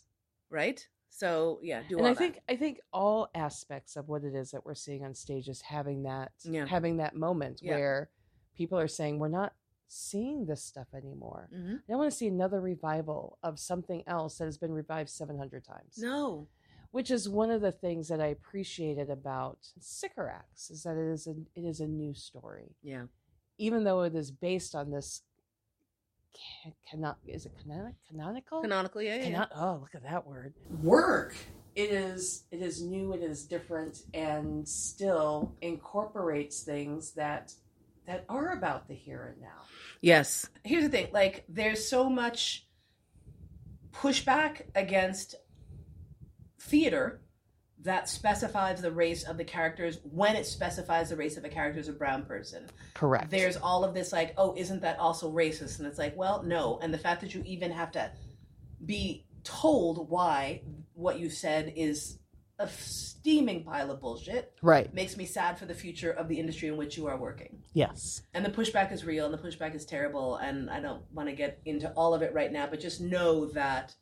[0.51, 0.85] right?
[1.11, 2.19] So yeah, do and all I that.
[2.19, 5.61] think I think all aspects of what it is that we're seeing on stage is
[5.63, 6.67] having that Yeah.
[6.67, 7.73] having that moment Yeah.
[7.77, 8.11] where
[8.55, 9.55] people are saying we're not
[9.89, 11.49] seeing this stuff anymore.
[11.53, 11.79] Mhm.
[11.79, 15.65] I don't want to see another revival of something else that has been revived 700
[15.65, 15.99] times.
[15.99, 16.49] no,
[16.93, 21.27] Which is one of the things that I appreciated about Sycorax is that it is
[21.27, 22.75] a it is a new story.
[22.83, 23.07] yeah,
[23.59, 25.23] Even though it is based on this
[26.63, 28.61] can, cannot is it canonic, canonical?
[28.63, 29.25] Canonical, yeah, yeah.
[29.25, 30.55] Cannot, oh, look at that word.
[30.83, 31.35] Work.
[31.75, 32.45] It is.
[32.51, 33.13] It is new.
[33.15, 37.55] It is different, and still incorporates things that
[38.07, 39.63] that are about the here and now.
[40.01, 40.49] Yes.
[40.65, 42.67] Here's the thing like, there's so much
[43.93, 45.35] pushback against
[46.61, 47.23] theater
[47.83, 51.79] that specifies the race of the characters when it specifies the race of a character
[51.79, 52.67] as a brown person.
[52.95, 53.31] Correct.
[53.31, 55.79] There's all of this, like, oh, isn't that also racist?
[55.79, 56.79] And it's like, well, no.
[56.83, 58.11] And the fact that you even have to
[58.85, 60.63] be told why
[60.95, 62.19] what you said is
[62.59, 66.69] a steaming pile of bullshit right makes me sad for the future of the industry
[66.69, 67.59] in which you are working.
[67.75, 68.23] Yes.
[68.35, 70.37] And the pushback is real and the pushback is terrible.
[70.37, 73.47] And I don't want to get into all of it right now, but just know
[73.47, 73.95] that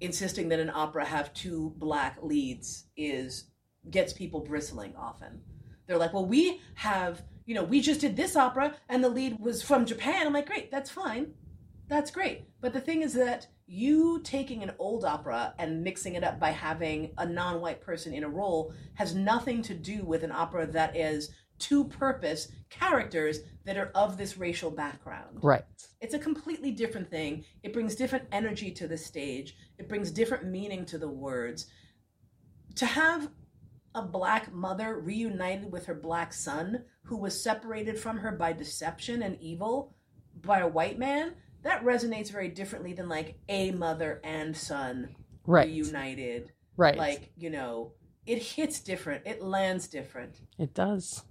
[0.00, 3.44] insisting that an opera have two black leads is
[3.90, 5.40] gets people bristling often.
[5.86, 9.40] They're like, well, we have, you know, we just did this opera and the lead
[9.40, 10.26] was from Japan.
[10.26, 11.32] I'm like, great, that's fine.
[11.88, 12.44] That's great.
[12.60, 16.50] But the thing is that you taking an old opera and mixing it up by
[16.50, 20.66] having a non white person in a role has nothing to do with an opera
[20.66, 25.38] that is to purpose characters that are of this racial background.
[25.42, 25.64] Right.
[26.00, 27.44] It's a completely different thing.
[27.62, 31.66] It brings different energy to the stage, it brings different meaning to the words.
[32.76, 33.28] To have
[33.94, 39.22] a black mother reunited with her black son who was separated from her by deception
[39.22, 39.94] and evil
[40.42, 45.14] by a white man that resonates very differently than like a mother and son
[45.46, 45.66] Right.
[45.68, 46.96] reunited Right.
[46.96, 47.92] like you know
[48.26, 51.24] it hits different it lands different it does.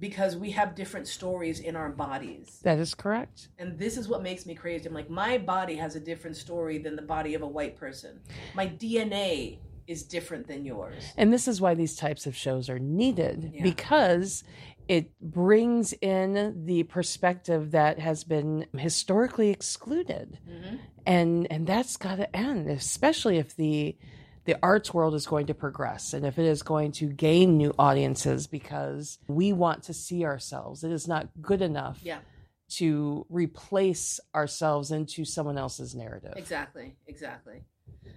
[0.00, 3.48] because we have different stories in our bodies That is correct.
[3.58, 6.78] and this is what makes me crazy i'm like my body has a different story
[6.78, 8.20] than the body of a white person
[8.54, 12.78] my dna is different than yours And this is why these types of shows are
[12.78, 13.62] needed Yeah.
[13.62, 14.44] because
[14.88, 20.38] it brings in the perspective that has been historically excluded.
[20.46, 23.96] hmm And and that's got to end, especially if the
[24.44, 27.74] the arts world is going to progress and if it is going to gain new
[27.78, 30.84] audiences because we want to see ourselves.
[30.84, 32.20] It is not good enough yeah
[32.68, 36.34] to replace ourselves into someone else's narrative.
[36.36, 37.62] Exactly, exactly.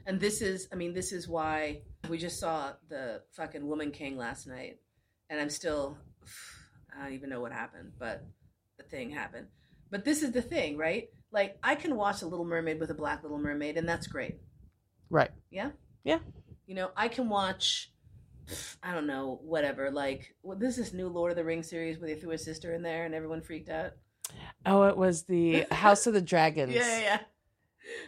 [0.06, 4.18] And this is, I mean, this is why we just saw the fucking Woman King
[4.18, 4.80] last night,
[5.30, 5.98] and I'm still,
[6.98, 8.26] I don't even know what happened, but
[8.78, 9.48] the thing happened.
[9.90, 11.10] But this is the thing, right?
[11.32, 14.38] Like, I can watch a Little Mermaid with a Black Little Mermaid, and that's great.
[15.10, 15.32] Right.
[15.50, 15.72] Yeah?
[16.04, 16.20] Yeah.
[16.66, 17.92] You know, I can watch,
[18.82, 19.92] I don't know, whatever.
[19.92, 22.74] Like, well, this is new Lord of the Rings series where they threw a sister
[22.74, 23.92] in there and everyone freaked out.
[24.66, 26.74] Oh, it was the House of the Dragons.
[26.74, 27.20] Yeah, yeah, yeah.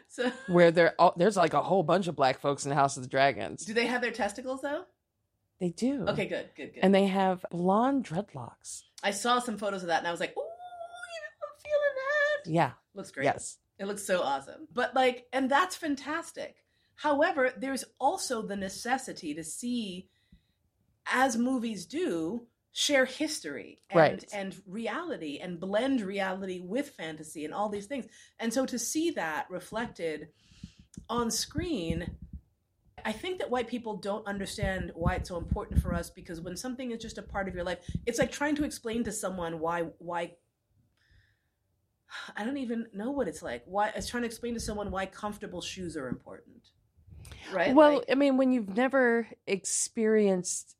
[0.07, 2.95] So, Where there, all, there's like a whole bunch of black folks in the House
[2.95, 3.65] of the Dragons.
[3.65, 4.85] do they have their testicles, though?
[5.59, 6.05] They do.
[6.07, 6.81] Okay, good, good, good.
[6.83, 8.83] And they have blonde dreadlocks.
[9.01, 11.95] I saw some photos of that and I was like, ooh, you know, I'm feeling
[11.95, 12.51] that.
[12.51, 12.71] Yeah.
[12.93, 13.25] Looks great.
[13.25, 13.57] Yes.
[13.79, 14.67] It looks so awesome.
[14.73, 16.57] But like, and that's fantastic.
[16.95, 20.09] However, there's also the necessity to see,
[21.05, 24.25] as movies do, share history and, Right.
[24.33, 28.05] and reality and blend reality with fantasy and all these things.
[28.39, 30.29] And so to see that reflected
[31.09, 32.15] on screen,
[33.05, 36.55] I think that white people don't understand why it's so important for us because when
[36.55, 39.59] something is just a part of your life, it's like trying to explain to someone
[39.59, 40.31] why why
[42.37, 43.63] I don't even know what it's like.
[43.65, 46.69] Why it's trying to explain to someone why comfortable shoes are important.
[47.51, 47.73] Right?
[47.73, 50.75] Well, Like, I mean, when you've never experienced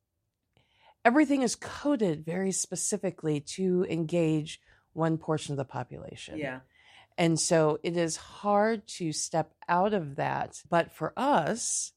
[1.06, 4.62] everything is coded very specifically to engage
[4.94, 6.38] one portion of the population.
[6.38, 6.60] yeah.
[7.18, 10.62] And so it is hard to step out of that.
[10.70, 11.92] But for us,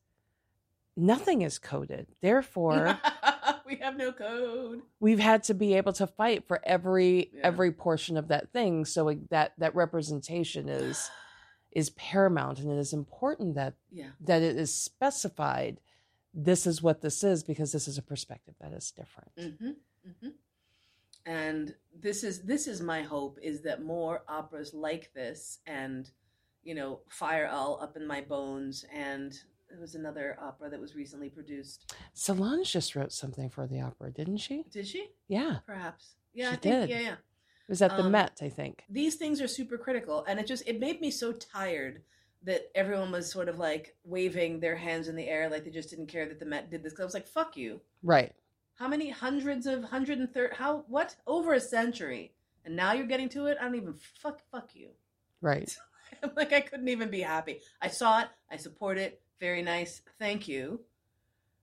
[0.96, 2.06] nothing is coded.
[2.22, 2.98] Therefore,
[3.66, 4.82] we have no code.
[5.00, 7.40] we've had to be able to fight for every Yeah.
[7.44, 11.10] every portion of that thing so that that representation is
[11.72, 14.10] is paramount and it is important that Yeah.
[14.20, 15.80] that it is specified
[16.32, 19.70] this is what this is because this is a perspective that is different hmm
[20.20, 20.28] hmm
[21.26, 26.10] And this is this is my hope is that more operas like this and
[26.62, 29.38] you know Fire All Up in My Bones and
[29.70, 31.92] there was another opera that was recently produced.
[32.14, 35.08] solange just wrote something for the opera didn't she Did she?
[35.28, 36.14] yeah Perhaps.
[36.34, 36.90] Yeah, She I think did.
[36.90, 37.12] yeah, yeah.
[37.12, 40.46] it was at the Um, met i think these things are super critical and it
[40.46, 42.02] just it made me so tired
[42.42, 45.90] that everyone was sort of like waving their hands in the air like they just
[45.90, 46.92] didn't care that the Met did this.
[46.92, 47.80] 'Cause I was like, "Fuck you!
[48.02, 48.32] right
[48.74, 50.54] How many hundreds of hundred and thirty?
[50.54, 51.16] How what?
[51.26, 53.56] Over a century, and now you're getting to it.
[53.58, 54.90] I don't even fuck fuck you.
[55.40, 55.74] right
[56.36, 57.62] like I couldn't even be happy.
[57.82, 58.28] I saw it.
[58.50, 59.20] I support it.
[59.40, 60.02] Very nice.
[60.18, 60.80] Thank you.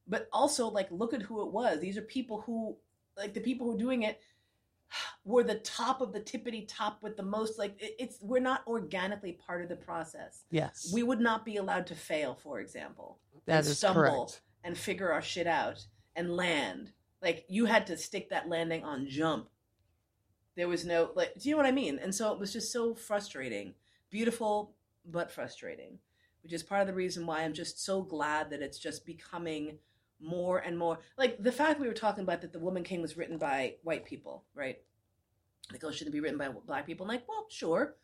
[0.08, 1.80] But also, like, look at who it was.
[1.80, 2.76] These are people who,
[3.18, 4.20] like, the people who are doing it.
[5.26, 8.66] we're the top of the tippity top with the most like it, it's we're not
[8.68, 10.44] organically part of the process.
[10.52, 10.92] Yes.
[10.94, 14.42] We would not be allowed to fail, for example, that is stumble correct.
[14.64, 16.92] and figure our shit out and land.
[17.22, 19.50] Like you had to stick that landing on jump.
[20.56, 22.00] There was no like do you know what I mean?
[22.00, 23.74] And so it was just so frustrating.
[24.10, 26.00] Beautiful but frustrating.
[26.44, 29.80] Which is part of the reason why I'm just so glad that it's just becoming
[30.20, 33.18] more and more like the fact we were talking about that the woman king was
[33.18, 34.78] written by white people right?
[35.72, 37.06] Like oh shouldn't it be written by black people?
[37.06, 37.96] I'm like well sure.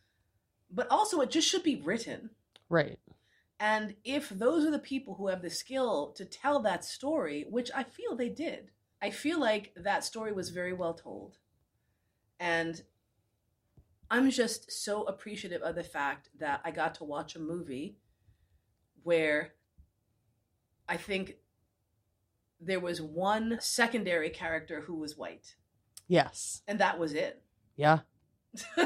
[0.71, 2.31] But also it just should be written.
[2.69, 2.99] Right.
[3.59, 7.71] and if those are the people who have the skill to tell that story which
[7.75, 8.71] i feel they did
[9.01, 11.37] i feel like that story was very well told.
[12.39, 12.81] And
[14.11, 17.97] i'm just so appreciative of the fact that i got to watch a movie
[19.09, 19.53] where
[20.87, 21.35] i think
[22.61, 25.55] there was one secondary character who was white,
[26.09, 26.61] Yes.
[26.67, 27.41] and that was it.
[27.77, 27.99] Yeah.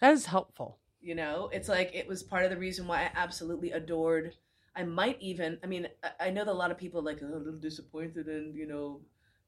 [0.00, 0.78] That is helpful.
[1.00, 4.34] you know, it's like it was part of the reason why I absolutely adored.
[4.74, 5.86] I might even, I mean,
[6.20, 8.66] I, know that a lot of people are like oh, a little disappointed in, you
[8.66, 9.00] know,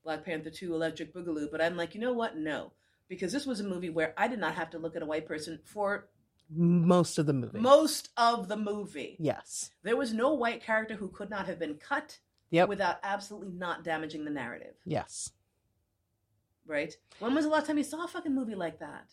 [0.05, 2.37] Black Panther 2 Electric Boogaloo, but I'm like, you know what?
[2.37, 2.73] No.
[3.09, 5.27] Because this was a movie where I did not have to look at a white
[5.27, 6.09] person for
[6.51, 7.59] Most of the movie.
[7.59, 9.17] most of the movie.
[9.19, 9.71] yes.
[9.83, 12.19] There was no white character who could not have been cut
[12.51, 12.69] Yep.
[12.69, 15.33] without absolutely not damaging the narrative, yes.
[16.67, 16.97] right?
[17.19, 19.13] When was the last time you saw a fucking movie like that?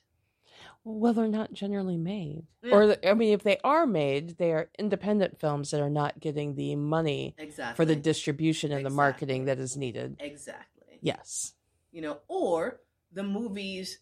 [0.83, 2.43] Well, they're not generally made.
[2.61, 2.75] Yeah.
[2.75, 6.53] Or, I mean, if they are made, they are independent films that are not getting
[6.55, 7.75] the money Exactly.
[7.75, 10.17] for the distribution and the marketing that is needed.
[10.19, 10.99] Exactly.
[11.01, 11.53] Yes.
[11.91, 13.99] You know, or the movies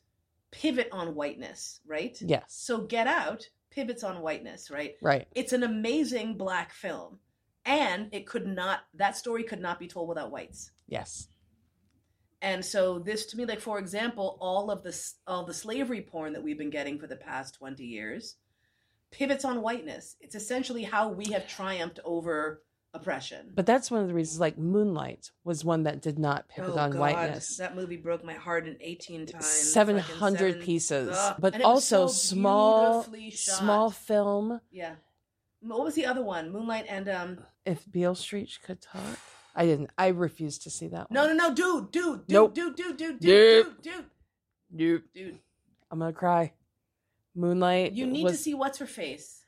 [0.51, 2.17] pivot on whiteness, right?
[2.21, 2.43] Yes.
[2.47, 4.95] So Get Out pivots on whiteness, right?
[5.01, 5.27] Right.
[5.35, 7.19] It's an amazing black film.
[7.65, 10.71] And it could not that story could not be told without whites.
[10.87, 11.27] Yes.
[12.41, 16.33] And so this to me like for example, all of the all the slavery porn
[16.33, 18.37] that we've been getting for the past 20 years
[19.11, 20.15] pivots on whiteness.
[20.19, 23.51] It's essentially how we have triumphed over oppression.
[23.55, 26.77] But that's one of the reasons, like Moonlight was one that did not pivot Oh,
[26.79, 27.57] on God, whiteness.
[27.57, 29.45] That movie broke my heart in 18 times.
[29.45, 31.35] Seven fucking hundred seven- pieces, Ugh.
[31.39, 33.57] but And it was also so small, shot.
[33.57, 34.61] small film.
[34.71, 34.95] Yeah.
[35.61, 36.51] What was the other one?
[36.51, 37.39] Moonlight and um.
[37.65, 39.19] If Beale Street could talk,
[39.55, 39.89] I didn't.
[39.97, 41.11] I refused to see that.
[41.11, 41.37] No, one.
[41.37, 42.53] no, no, dude, dude, dude, Nope.
[42.55, 43.75] dude, dude, dude, dude, Nope.
[43.81, 44.05] dude, dude,
[44.71, 45.01] Nope.
[45.13, 45.39] dude.
[45.91, 46.53] I'm gonna cry.
[47.35, 47.91] Moonlight.
[47.93, 49.38] You need was, to see what's her face.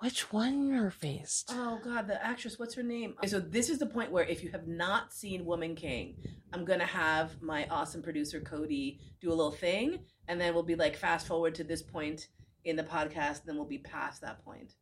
[0.00, 1.50] Which one her faced.
[1.52, 2.58] Oh God, the actress.
[2.58, 3.14] What's her name?
[3.18, 6.16] Okay, so this is the point where if you have not seen Woman King,
[6.52, 10.74] I'm gonna have my awesome producer Cody do a little thing, and then we'll be
[10.76, 12.28] like fast forward to this point
[12.64, 14.72] in the podcast, and then we'll be past that point,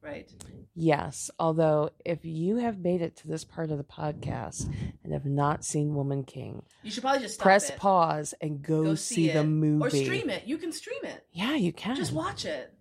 [0.00, 0.30] right?
[0.74, 4.72] Yes, although if you have made it to this part of the podcast
[5.04, 7.76] and have not seen Woman King, You should probably just stop press it.
[7.76, 9.34] pause and go, Go see, it.
[9.34, 10.44] the movie or stream it.
[10.46, 11.26] You can stream it.
[11.32, 11.96] Yeah, you can.
[11.96, 12.72] Just watch it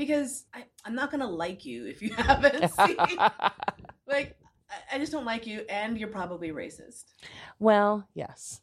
[0.00, 2.96] because I, I'm not gonna like you if you haven't seen.
[4.08, 4.36] like,
[4.70, 7.04] I, I just don't like you, and you're probably racist.
[7.58, 8.62] well, yes.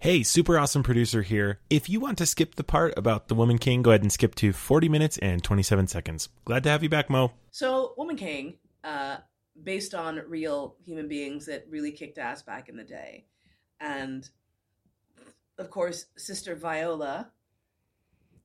[0.00, 1.60] Hey, super awesome producer here.
[1.70, 4.34] If you want to skip the part about the Woman King, go ahead and skip
[4.34, 6.28] to 40 minutes and 27 seconds.
[6.44, 7.32] Glad to have you back, Mo.
[7.52, 9.18] So, Woman King, uh,
[9.62, 13.26] based on real human beings that really kicked ass back in the day,
[13.80, 14.28] and
[15.56, 17.30] of course, Sister Viola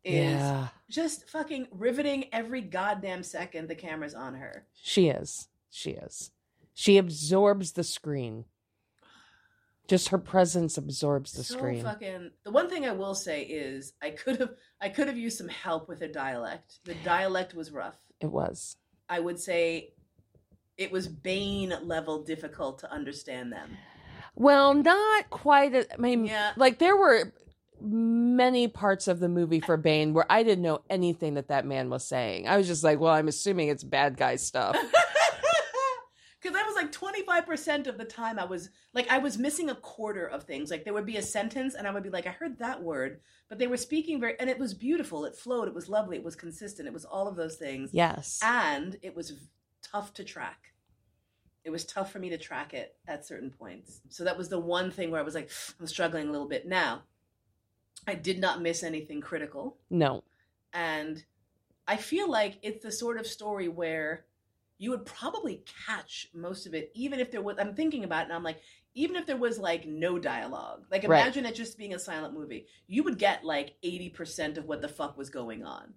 [0.03, 4.65] is Yeah, just fucking riveting every goddamn second the camera's on her.
[4.81, 5.47] she is.
[5.69, 6.31] She is.
[6.73, 8.45] She absorbs the screen.
[9.87, 11.83] Just her presence absorbs the so screen.
[11.83, 12.31] fucking.
[12.43, 15.47] The one thing I will say is I could have I could have used some
[15.47, 16.79] help with her dialect.
[16.85, 17.97] The dialect was rough.
[18.21, 18.77] It was.
[19.09, 19.93] I would say
[20.77, 23.75] it was Bane level difficult to understand them.
[24.35, 25.73] Well, not quite.
[25.73, 26.53] a- I mean, Yeah.
[26.55, 27.33] like there were
[27.81, 31.89] many parts of the movie for Bane where I didn't know anything that that man
[31.89, 32.47] was saying.
[32.47, 34.75] I was just like, well, I'm assuming it's bad guy stuff.
[36.41, 36.91] Because I was like
[37.45, 40.71] 25% of the time I was like, I was missing a quarter of things.
[40.71, 43.19] Like there would be a sentence and I would be like, I heard that word,
[43.49, 45.25] but they were speaking very, and it was beautiful.
[45.25, 45.67] It flowed.
[45.67, 46.15] It was lovely.
[46.15, 46.87] It was consistent.
[46.87, 47.89] It was all of those things.
[47.93, 48.39] yes.
[48.41, 49.33] And it was
[49.83, 50.73] tough to track.
[51.65, 53.99] It was tough for me to track it at certain points.
[54.07, 56.65] So that was the one thing where I was like, I'm struggling a little bit.
[56.65, 57.03] Now,
[58.07, 59.77] I did not miss anything critical.
[59.89, 60.23] No.
[60.73, 61.23] And
[61.87, 64.25] I feel like it's the sort of story where
[64.77, 67.57] you would probably catch most of it, even if there was.
[67.59, 68.61] I'm thinking about it, and I'm like,
[68.95, 71.21] even if there was like no dialogue, like Right.
[71.21, 74.87] imagine it just being a silent movie, you would get like 80% of what the
[74.87, 75.93] fuck was going on.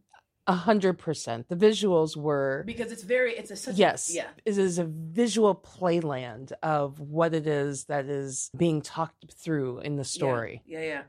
[0.48, 1.48] A hundred percent.
[1.48, 4.84] The visuals were because it's very it's a such yes, a, yeah It is a
[4.84, 10.62] visual playland of what it is that is being talked through in the story.
[10.66, 11.02] Yeah, yeah, yeah.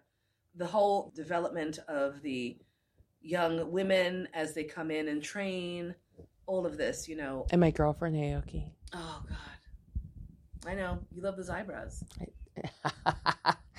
[0.55, 2.57] The whole development of the
[3.21, 5.95] young women as they come in and train,
[6.45, 7.47] all of this, you know.
[7.51, 8.71] And my girlfriend Aoki.
[8.93, 12.03] Oh God, I know you love those eyebrows.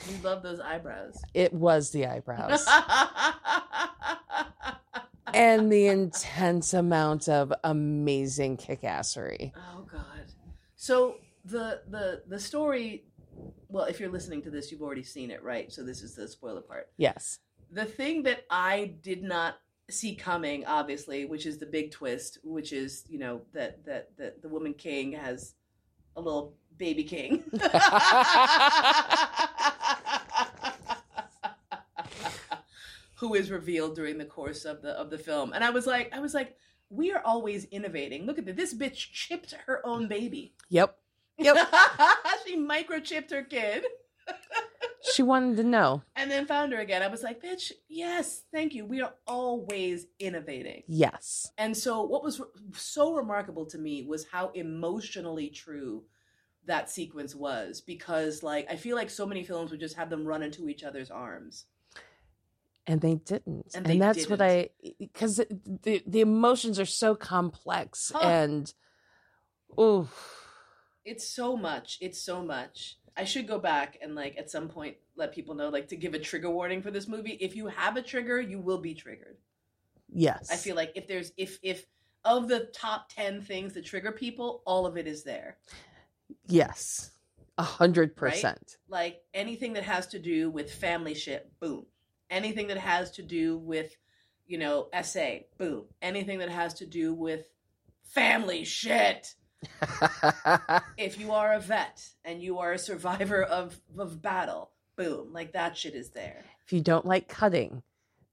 [0.09, 1.21] You love those eyebrows.
[1.35, 2.67] it was the eyebrows
[5.35, 9.53] and the intense amount of amazing kickassery.
[9.57, 10.03] Oh God.
[10.77, 13.05] So the the the story.
[13.75, 15.73] Well, if you're listening to this, you've already seen it, right?
[15.73, 16.91] So this is the spoiler part.
[16.97, 17.41] Yes.
[17.73, 19.57] The thing that I did not
[19.91, 24.43] see coming, obviously, which is the big twist, which is you know that that that
[24.43, 25.57] the woman king has
[26.15, 27.43] a little baby king.
[33.17, 36.13] Who is revealed during the course of the of the film, and I was like,
[36.13, 36.55] I was like,
[36.91, 38.25] we are always innovating.
[38.25, 38.55] Look at this.
[38.55, 40.55] This bitch chipped her own baby.
[40.69, 40.97] Yep.
[41.39, 41.57] Yep.
[42.47, 43.85] she microchipped her kid
[45.13, 46.03] she wanted to know.
[46.17, 47.03] and then found her again.
[47.03, 48.85] I was like, bitch, yes, thank you.
[48.87, 50.83] We are always innovating.
[50.87, 51.51] Yes.
[51.59, 52.41] And so, what was
[52.73, 56.05] so remarkable to me was how emotionally true
[56.67, 60.25] that sequence was because, like, I feel like so many films would just have them
[60.25, 61.67] run into each other's arms.
[62.87, 63.75] And they didn't.
[63.75, 68.21] And And, they that's what I because the the emotions are so complex Huh.
[68.29, 68.75] and
[69.79, 70.09] oh
[71.05, 71.99] It's so much.
[72.01, 72.97] It's so much.
[73.17, 76.15] I should go back and, like, at some point let people know, like, to give
[76.15, 77.39] a trigger warning for this movie.
[77.41, 79.37] If you have a trigger, you will be triggered.
[80.13, 80.51] yes.
[80.51, 81.87] I feel like if there's, if, if,
[82.25, 85.59] of the top 10 things that trigger people, all of it is there.
[86.47, 87.11] yes.
[87.57, 88.79] A hundred percent.
[88.89, 91.87] like anything that has to do with family shit, boom.
[92.29, 93.95] Anything that has to do with,
[94.45, 95.85] you know, essay, boom.
[96.03, 97.45] Anything that has to do with
[98.03, 99.35] family shit.
[100.97, 105.33] If you are a vet and you are a survivor of, of battle, boom.
[105.33, 106.45] Like that shit is there.
[106.67, 107.83] if you don't like cutting,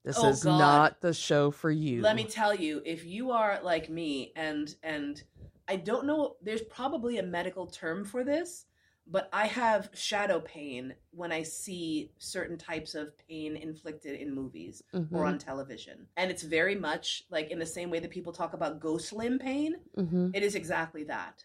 [0.04, 0.58] this Oh, is God.
[0.60, 2.02] not the show for you.
[2.02, 5.22] Let me tell you, if you are like me and and
[5.68, 8.66] I don't know there's probably a medical term for this,
[9.08, 14.84] but I have shadow pain when I see certain types of pain inflicted in movies
[15.12, 16.08] or Mhm, on television.
[16.18, 19.40] And it's very much like in the same way that people talk about ghost limb
[19.40, 20.34] pain, mhm.
[20.34, 21.44] it is exactly that.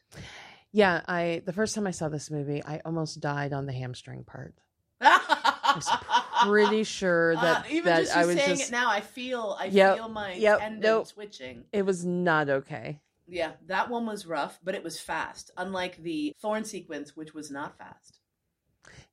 [0.72, 4.24] Yeah, I the first time I saw this movie, I almost died on the hamstring
[4.24, 4.54] part.
[5.00, 5.92] I was
[6.42, 9.56] pretty sure that Uh, even that just I was saying just it now, I feel
[9.58, 11.06] I Yep, feel my yep, tendon nope.
[11.06, 11.64] switching.
[11.72, 13.00] it was not okay.
[13.28, 15.50] Yeah, that one was rough, but it was fast.
[15.56, 18.20] Unlike the thorn sequence, which was not fast.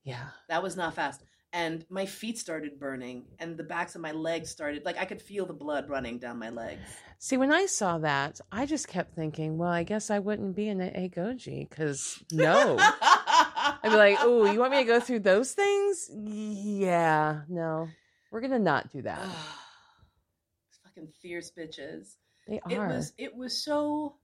[0.03, 0.27] Yeah.
[0.49, 1.23] That was not fast.
[1.51, 5.21] And my feet started burning, and the backs of my legs started like I could
[5.21, 6.81] feel the blood running down my legs.
[7.19, 10.67] See, when I saw that, I just kept thinking, well, I guess I wouldn't be
[10.67, 12.77] in Agojie because no.
[12.79, 16.09] I'd be like, oh, you want me to go through those things?
[16.11, 17.87] Yeah, no,
[18.31, 19.21] we're gonna not do that.
[20.83, 22.15] fucking fierce bitches.
[22.47, 24.15] They It was it was so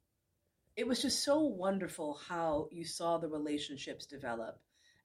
[0.76, 4.60] it was just so wonderful how you saw the relationships develop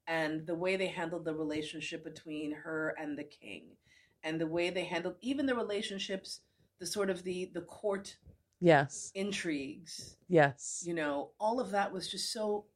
[0.06, 3.76] and the way they handled the relationship between her and the king
[4.22, 6.40] and the way they handled even the relationships
[6.78, 8.16] the sort of the the court
[8.60, 10.82] Yes, intrigues yes.
[10.86, 12.66] you know all of that was just so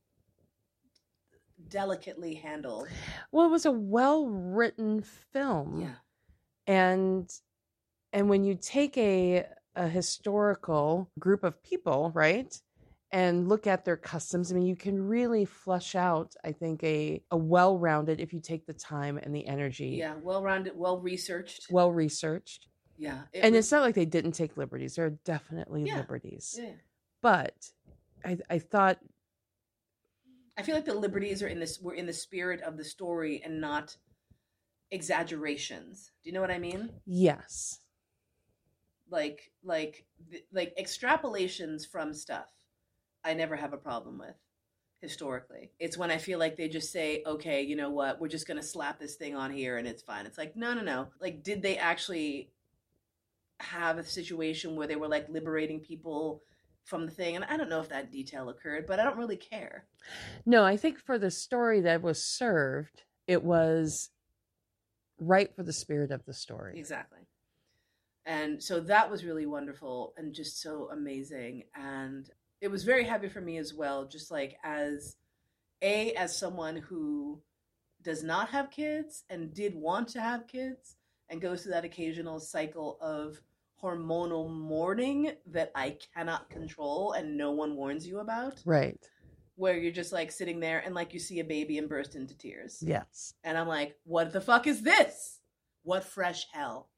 [1.68, 2.89] delicately handled
[3.32, 5.80] Well, it was a well-written film.
[5.80, 5.95] yeah
[6.66, 7.30] and
[8.12, 9.47] and when you take a
[9.79, 12.61] a historical group of people right
[13.12, 17.22] and look at their customs i mean you can really flush out i think a
[17.31, 21.66] a well-rounded if you take the time and the energy yeah well rounded well researched
[21.70, 22.66] well researched
[22.99, 25.97] yeah it and was- it's not like they didn't take liberties there are definitely Yeah.
[25.99, 26.72] liberties yeah.
[27.22, 27.55] but
[28.24, 28.99] i i thought
[30.59, 33.41] I feel like the liberties are in this were in the spirit of the story
[33.45, 33.97] and not
[34.91, 36.11] exaggerations.
[36.24, 36.91] Do you know what I mean?
[37.07, 37.79] yes
[39.11, 40.05] Like like
[40.53, 42.51] like extrapolations from stuff.
[43.25, 44.37] I never have a problem with
[45.01, 45.71] historically.
[45.79, 48.21] It's when I feel like they just say, "Okay, you know what?
[48.21, 50.75] We're just going to slap this thing on here and it's fine." It's like, "No,
[50.75, 51.09] no, no.
[51.21, 52.51] Like did they actually
[53.61, 56.43] have a situation where they were like liberating people
[56.85, 59.37] from the thing?" And I don't know if that detail occurred, but I don't really
[59.37, 59.87] care.
[60.47, 64.11] no i think for the story that was served it was
[65.19, 67.21] right for the spirit of the story Exactly.
[68.29, 71.64] And so that was really wonderful and just so amazing.
[71.74, 72.29] And
[72.61, 75.16] it was very heavy for me as well, just like as
[75.81, 77.41] a as someone who
[78.03, 80.97] does not have kids and did want to have kids
[81.31, 83.41] and goes through that occasional cycle of
[83.83, 88.99] hormonal mourning that I cannot control and no one warns you about, Right.
[89.57, 92.37] where you're just like sitting there and like you see a baby and burst into
[92.37, 92.83] tears.
[92.85, 93.35] Yes.
[93.45, 95.39] And I'm like, what the fuck is this?
[95.83, 96.91] What fresh hell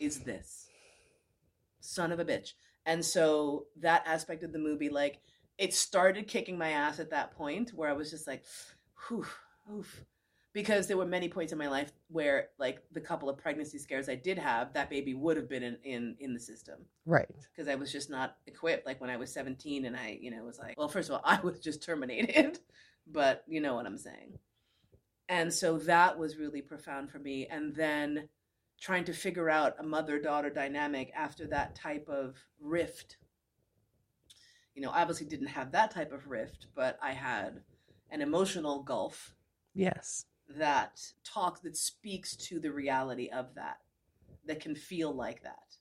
[0.00, 0.67] is this?
[1.88, 2.52] Son of a bitch.
[2.86, 5.20] And so that aspect of the movie, like,
[5.58, 8.44] it started kicking my ass at that point where I was just like,
[9.08, 9.26] whew,
[9.74, 10.04] oof.
[10.54, 14.08] Because there were many points in my life where, like, the couple of pregnancy scares
[14.08, 17.28] I did have, that baby would have been in, in, in the system Right.
[17.52, 18.86] because I was just not equipped.
[18.86, 21.22] Like when I was 17 and I, you know, was like, well, first of all,
[21.24, 22.58] I was just terminated,
[23.06, 24.38] but you know what I'm saying.
[25.28, 27.46] And so that was really profound for me.
[27.46, 28.28] And then
[28.80, 33.16] trying to figure out a mother daughter dynamic after that type of rift.
[34.74, 37.62] You know, obviously didn't have that type of rift, but I had
[38.10, 39.34] an emotional gulf
[39.74, 40.26] Yes.
[40.56, 43.78] that talk that speaks to the reality of that
[44.46, 45.76] that can feel like that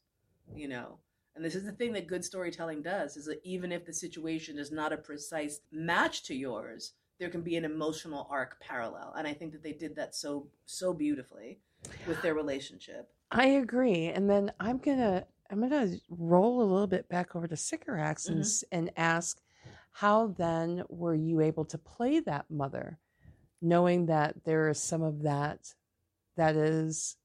[0.53, 0.97] you know
[1.35, 4.57] and this is the thing that good storytelling does is that even if the situation
[4.57, 9.27] is not a precise match to yours there can be an emotional arc parallel and
[9.27, 11.59] i think that they did that so so beautifully
[12.07, 14.05] with their relationship I agree.
[14.05, 18.41] And then I'm gonna I'm gonna roll a little bit back over to Sycorax and
[18.43, 18.63] Mhm.
[18.71, 19.41] and ask
[19.91, 22.99] how then were you able to play that mother,
[23.61, 25.73] knowing that there is some of that
[26.37, 27.17] that is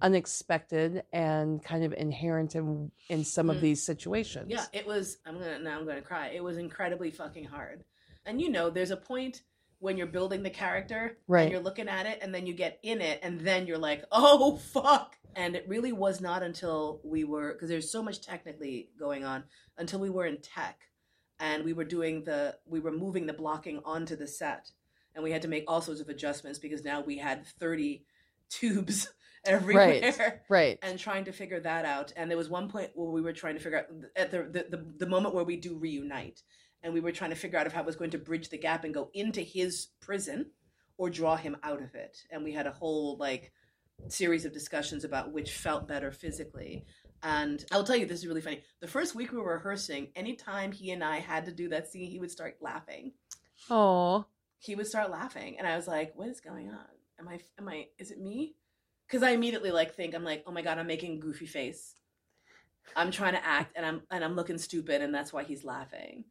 [0.00, 3.60] unexpected and kind of inherent in in some of Mm.
[3.60, 4.50] these situations.
[4.50, 7.84] yeah it was i'm gonna now i'm gonna cry it was incredibly fucking hard
[8.26, 9.42] and you know there's a point
[9.82, 11.42] when you're building the character Right.
[11.42, 14.04] and you're looking at it and then you get in it and then you're like
[14.12, 18.88] oh fuck and it really was not until we were because there's so much technically
[18.98, 19.44] going on
[19.76, 20.78] until we were in tech
[21.40, 24.70] and we were doing the we were moving the blocking onto the set
[25.14, 28.04] and we had to make all sorts of adjustments because now we had 30
[28.48, 29.08] tubes
[29.44, 30.78] everywhere Right.
[30.82, 32.12] and trying to figure that out.
[32.16, 34.76] And there was one point where we were trying to figure out at the the,
[34.76, 36.42] the, the moment where we do reunite,
[36.82, 38.84] and we were trying to figure out if I was going to bridge the gap
[38.84, 40.50] and go into his prison
[40.96, 42.18] or draw him out of it.
[42.30, 43.52] And we had a whole like
[44.08, 46.84] series of discussions about which felt better physically.
[47.22, 48.62] And I'll tell you, this is really funny.
[48.80, 52.10] The first week we were rehearsing, anytime he and I had to do that scene,
[52.10, 53.12] he would start laughing.
[53.70, 54.26] Oh.
[54.58, 56.86] He would start laughing, and I was like, "What is going on?
[57.18, 57.40] Am I?
[57.58, 57.88] Am I?
[57.98, 58.54] Is it me?"
[59.06, 61.96] Because I immediately like think I'm like, "Oh my god, I'm making a goofy face.
[62.94, 66.24] I'm trying to act, and I'm and I'm looking stupid, and that's why he's laughing."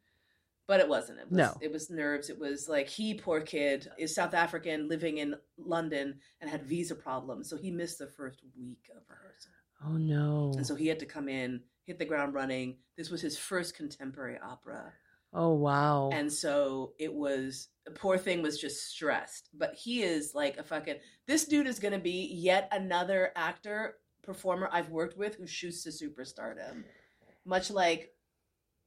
[0.72, 1.18] But it wasn't.
[1.18, 1.54] It was, No.
[1.60, 2.30] It was nerves.
[2.30, 6.94] It was like he, poor kid, is South African, living in London, and had visa
[6.94, 9.50] problems, so he missed the first week of rehearsal.
[9.84, 10.50] Oh no.
[10.56, 12.78] And so he had to come in, hit the ground running.
[12.96, 14.94] This was his first contemporary opera.
[15.34, 16.08] Oh wow.
[16.10, 19.50] And so it was, the poor thing was just stressed.
[19.52, 20.96] But he is like a fucking,
[21.26, 25.84] this dude is going to be yet another actor, performer I've worked with who shoots
[25.84, 26.84] to superstardom.
[27.44, 28.14] Much like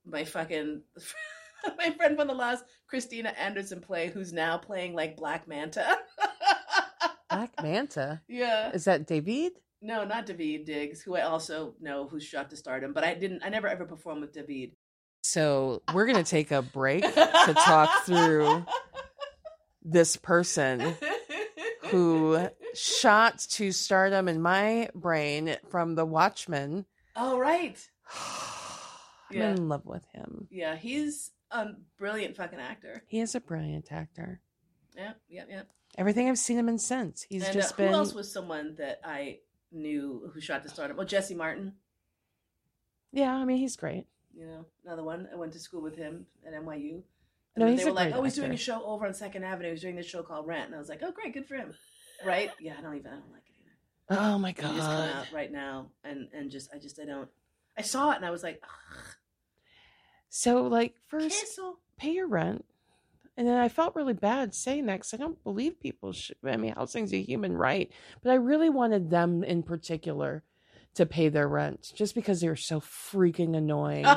[0.04, 0.82] my fucking,
[1.78, 5.98] my friend from the last Christina Anderson play, who's now playing like Black Manta.
[7.30, 8.22] Black Manta.
[8.28, 8.72] yeah.
[8.72, 9.54] Is that David?
[9.82, 13.44] No, not Daveed Diggs, who I also know who's shot to stardom, but I didn't,
[13.44, 14.72] I never ever performed with David.
[15.24, 18.66] So we're gonna take a break to talk through
[19.84, 20.96] this person
[21.84, 26.86] who shot to stardom in my brain from The Watchmen.
[27.16, 27.78] oh, right.
[29.32, 29.52] I'm Yeah.
[29.52, 30.48] in love with him.
[30.52, 31.68] Yeah, he's a
[31.98, 33.04] brilliant fucking actor.
[33.08, 34.42] He is a brilliant actor.
[34.96, 35.62] Yeah, yeah, yeah.
[35.98, 37.88] Everything I've seen him in since, he's and just uh, been.
[37.90, 39.40] who else was someone that I
[39.72, 40.98] knew who shot to stardom?
[40.98, 41.74] Well, Jesse Martin.
[43.12, 44.08] Yeah, I mean he's great.
[44.36, 45.30] You know, another one.
[45.32, 47.02] I went to school with him at NYU.
[47.56, 49.72] And No, he's they were like, "Oh, he's doing a show over on Second Avenue.
[49.72, 51.74] He's doing this show called Rent." And I was like, "Oh, great, good for him."
[52.26, 52.52] Right?
[52.60, 53.12] Yeah, I don't even.
[53.12, 54.22] I don't like it either.
[54.22, 55.10] Oh my He just come god!
[55.16, 57.30] out right now, and and just I just I don't.
[57.78, 59.06] I saw it and I was like, Ugh,
[60.38, 61.80] So like first, cancel.
[61.96, 62.66] pay your rent.
[63.38, 66.36] And then I felt really bad saying that because I don't believe people should.
[66.44, 67.90] I mean, housing's a human right,
[68.22, 70.44] but I really wanted them in particular
[70.96, 74.04] to pay their rent just because they were so freaking annoying.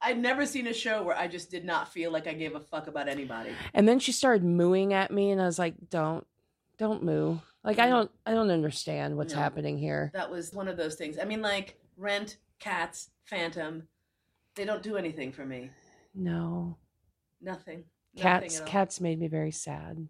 [0.00, 2.60] I'd never seen a show where I just did not feel like I gave a
[2.60, 3.50] fuck about anybody.
[3.74, 6.26] and then she started mooing at me, and I was like, "Don't,
[6.78, 9.40] don't moo." Like I don't, I don't understand what's No.
[9.40, 10.10] happening here.
[10.14, 11.18] That was one of those things.
[11.20, 13.86] I mean, like Rent, Cats, Phantom,
[14.54, 15.70] they don't do anything for me.
[16.14, 16.76] No,
[17.40, 17.84] Nothing.
[18.16, 18.68] cats, Nothing at all.
[18.68, 20.08] cats made me very sad.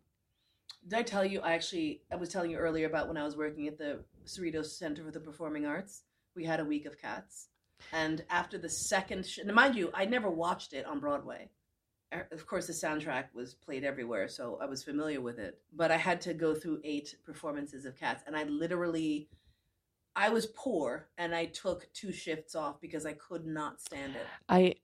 [0.87, 1.41] Did I tell you?
[1.41, 4.67] I actually I was telling you earlier about when I was working at the Cerritos
[4.79, 6.03] Center for the Performing Arts.
[6.35, 7.49] We had a week of Cats,
[7.93, 11.51] and after the second, sh- now mind you, I never watched it on Broadway.
[12.13, 15.59] Uh, Of course, the soundtrack was played everywhere, so I was familiar with it.
[15.75, 19.29] But I had to go through eight performances of Cats, and I literally
[20.19, 24.27] I was poor and I took two shifts off because I could not stand it.
[24.49, 24.75] I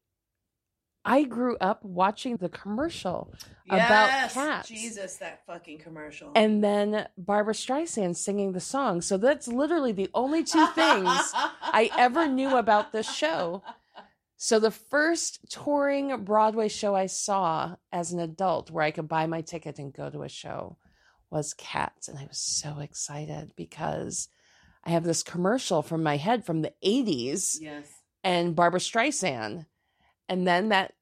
[1.04, 3.34] I grew up watching the commercial
[3.68, 4.68] about Yes, cats.
[4.68, 6.30] Jesus, that fucking commercial.
[6.36, 9.00] And then Barbra Streisand singing the song.
[9.02, 13.62] So that's literally the only two things I ever knew about this show.
[14.36, 19.26] So the first touring Broadway show I saw as an adult where I could buy
[19.26, 20.78] my ticket and go to a show
[21.28, 22.06] was Cats.
[22.08, 24.28] And I was so excited because
[24.84, 27.86] I have this commercial from my head from the 80s Yes.
[28.22, 29.66] and Barbra Streisand.
[30.28, 30.92] And then that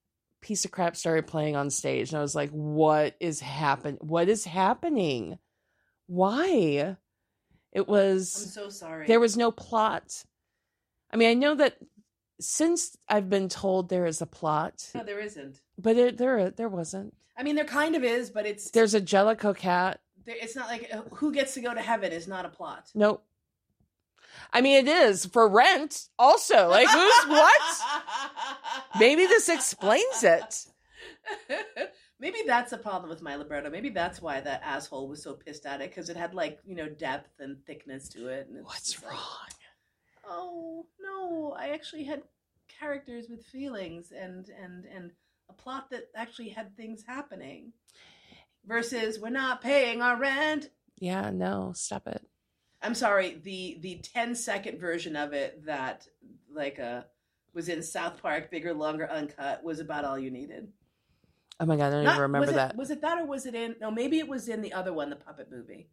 [0.40, 2.10] piece of crap started playing on stage.
[2.10, 5.38] And I was like, what is happen what is happening?
[6.06, 6.96] Why?
[7.72, 8.42] It was.
[8.44, 9.06] I'm so sorry.
[9.06, 10.24] there was no plot.
[11.10, 11.78] I mean, I know that
[12.40, 15.60] since I've been told there is a plot, no, there isn't.
[15.78, 17.14] but it, there there wasn't.
[17.36, 20.00] I mean, there kind of is, but it's There's a Jellicle cat.
[20.26, 22.90] there, it's not like uh, who gets to go to heaven is not a plot.
[22.94, 23.24] Nope.
[24.52, 26.08] I mean, it is for rent.
[26.18, 27.80] Also, like who's what?
[28.98, 30.66] Maybe this explains it.
[32.20, 33.68] Maybe that's a problem with my libretto.
[33.70, 36.76] Maybe that's why that asshole was so pissed at it because it had like you
[36.76, 38.48] know depth and thickness to it.
[38.48, 39.48] And What's like, wrong?
[40.28, 42.22] oh no, I actually had
[42.78, 45.10] characters with feelings and and and
[45.48, 47.72] a plot that actually had things happening.
[48.64, 50.70] Versus, we're not paying our rent.
[50.96, 52.24] Yeah, no, stop it.
[52.82, 56.06] I'm sorry, the the 10 second version of it that
[56.52, 57.02] like uh
[57.54, 60.68] was in South Park, bigger, longer, uncut, was about all you needed.
[61.60, 62.76] Oh my god, I don't Not- even remember was it, that.
[62.76, 63.76] Was it that or was it in?
[63.80, 65.88] No, maybe it was in the other one, the puppet movie.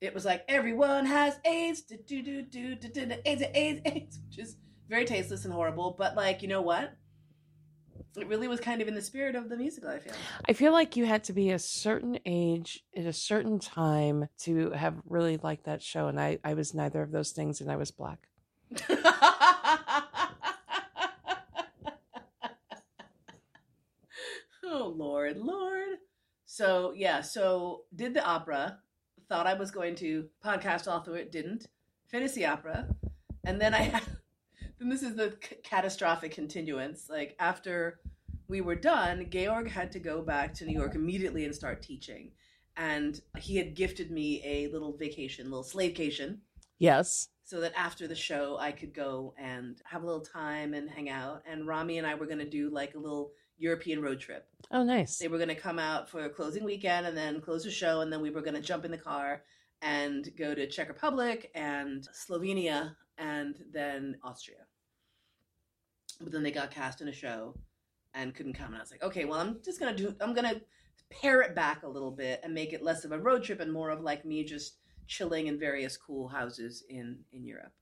[0.00, 3.80] It was like everyone has AIDS, do do do do do do do, AIDS, AIDS,
[3.84, 4.56] AIDS, which is
[4.88, 5.94] very tasteless and horrible.
[5.98, 6.94] But like, you know what?
[8.16, 9.88] It really was kind of in the spirit of the musical.
[9.88, 10.14] I feel.
[10.48, 14.70] I feel like you had to be a certain age at a certain time to
[14.70, 17.76] have really liked that show, and I, I was neither of those things, and I
[17.76, 18.26] was black.
[24.64, 25.98] oh Lord, Lord.
[26.46, 28.78] So yeah, so did the opera.
[29.28, 31.30] Thought I was going to podcast all through it.
[31.30, 31.68] Didn't
[32.08, 32.88] finish the opera,
[33.44, 34.02] and then I had.
[34.80, 37.08] Then this is the c- catastrophic continuance.
[37.10, 38.00] Like after
[38.48, 42.32] we were done, Georg had to go back to New York immediately and start teaching.
[42.76, 46.40] And he had gifted me a little vacation, little slavecation
[46.78, 47.28] Yes.
[47.44, 51.10] so that after the show I could go and have a little time and hang
[51.10, 51.42] out.
[51.46, 54.48] And Rami and I were going to do like a little European road trip.
[54.70, 55.18] Oh, nice.
[55.18, 58.00] They were going to come out for a closing weekend and then close the show,
[58.00, 59.42] and then we were going to jump in the car
[59.82, 64.64] and go to Czech Republic and Slovenia and then Austria.
[66.20, 67.54] But then they got cast in a show
[68.14, 70.14] and couldn't come, and I was like, okay, well, I'm just gonna do.
[70.20, 70.60] I'm gonna
[71.10, 73.72] pare it back a little bit and make it less of a road trip and
[73.72, 77.72] more of like me just chilling in various cool houses in in Europe.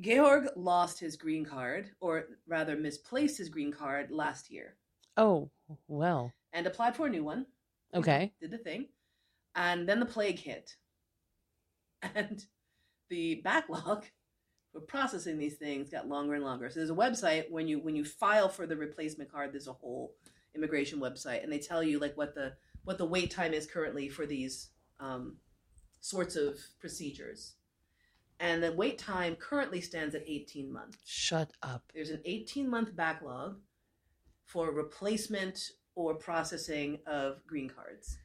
[0.00, 4.76] Georg lost his green card, or rather misplaced his green card last year,
[5.16, 5.50] Oh,
[5.88, 6.32] well.
[6.52, 7.46] and applied for a new one.
[7.94, 8.34] Okay.
[8.40, 8.88] Did the thing,
[9.54, 10.76] and then the plague hit,
[12.14, 12.44] and
[13.08, 14.04] the backlog
[14.76, 16.68] for processing these things got longer and longer.
[16.68, 19.52] So there's a website when you when you file for the replacement card.
[19.52, 20.14] There's a whole
[20.54, 22.52] immigration website, and they tell you like what the
[22.84, 24.68] what the wait time is currently for these
[25.00, 25.38] um,
[26.00, 27.54] sorts of procedures.
[28.38, 30.98] And the wait time currently stands at 18 months.
[31.06, 31.90] Shut up.
[31.94, 33.56] There's an 18 month backlog
[34.44, 35.58] for replacement
[35.94, 38.18] or processing of green cards.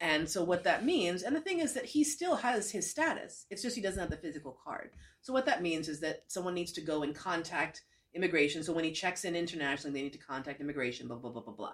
[0.00, 3.46] And so, what that means, and the thing is that he still has his status,
[3.50, 4.90] it's just he doesn't have the physical card.
[5.22, 7.82] So, what that means is that someone needs to go and contact
[8.14, 8.62] immigration.
[8.62, 11.54] So, when he checks in internationally, they need to contact immigration, blah, blah, blah, blah,
[11.54, 11.72] blah.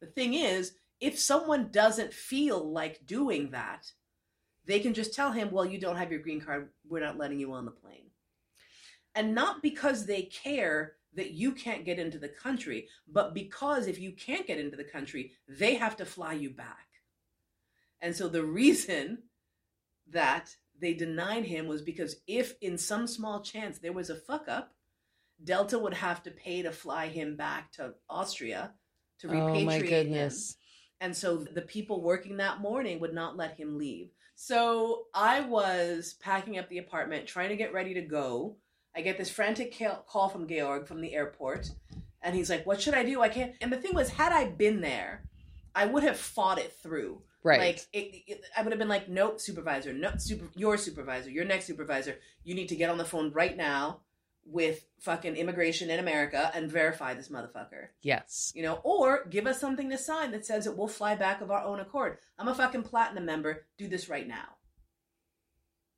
[0.00, 3.90] The thing is, if someone doesn't feel like doing that,
[4.66, 6.68] they can just tell him, well, you don't have your green card.
[6.88, 8.10] We're not letting you on the plane.
[9.14, 13.98] And not because they care that you can't get into the country, but because if
[13.98, 16.86] you can't get into the country, they have to fly you back.
[18.02, 19.22] And so the reason
[20.10, 24.48] that they denied him was because if in some small chance there was a fuck
[24.48, 24.74] up,
[25.42, 28.72] Delta would have to pay to fly him back to Austria
[29.20, 29.86] to repatriate Oh, my him.
[29.86, 30.56] goodness.
[31.00, 34.10] And so the people working that morning would not let him leave.
[34.34, 38.56] So I was packing up the apartment, trying to get ready to go.
[38.96, 41.70] I get this frantic call from Georg from the airport,
[42.22, 43.20] and he's like, "What should I do?
[43.20, 45.22] I can't." And the thing was, had I been there,
[45.74, 47.22] I would have fought it through.
[47.44, 47.60] Right.
[47.60, 49.92] Like it, it, I would have been like, "Nope, supervisor.
[49.92, 52.16] No, super, your supervisor, your next supervisor.
[52.44, 54.00] You need to get on the phone right now
[54.44, 58.52] with fucking immigration in America and verify this motherfucker." yes.
[58.54, 61.50] you know, or give us something to sign that says that we'll fly back of
[61.50, 62.18] our own accord.
[62.38, 63.66] I'm a fucking platinum member.
[63.78, 64.56] Do this right now.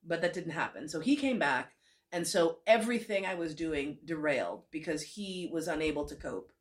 [0.07, 0.89] but that didn't happen.
[0.89, 1.73] So he came back,
[2.13, 6.53] and so everything I was doing derailed because he was unable to cope.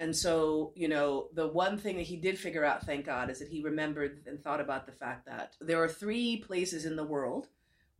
[0.00, 3.38] And so, you know, the one thing that he did figure out, thank God, is
[3.38, 7.04] that he remembered and thought about the fact that there are three places in the
[7.04, 7.48] world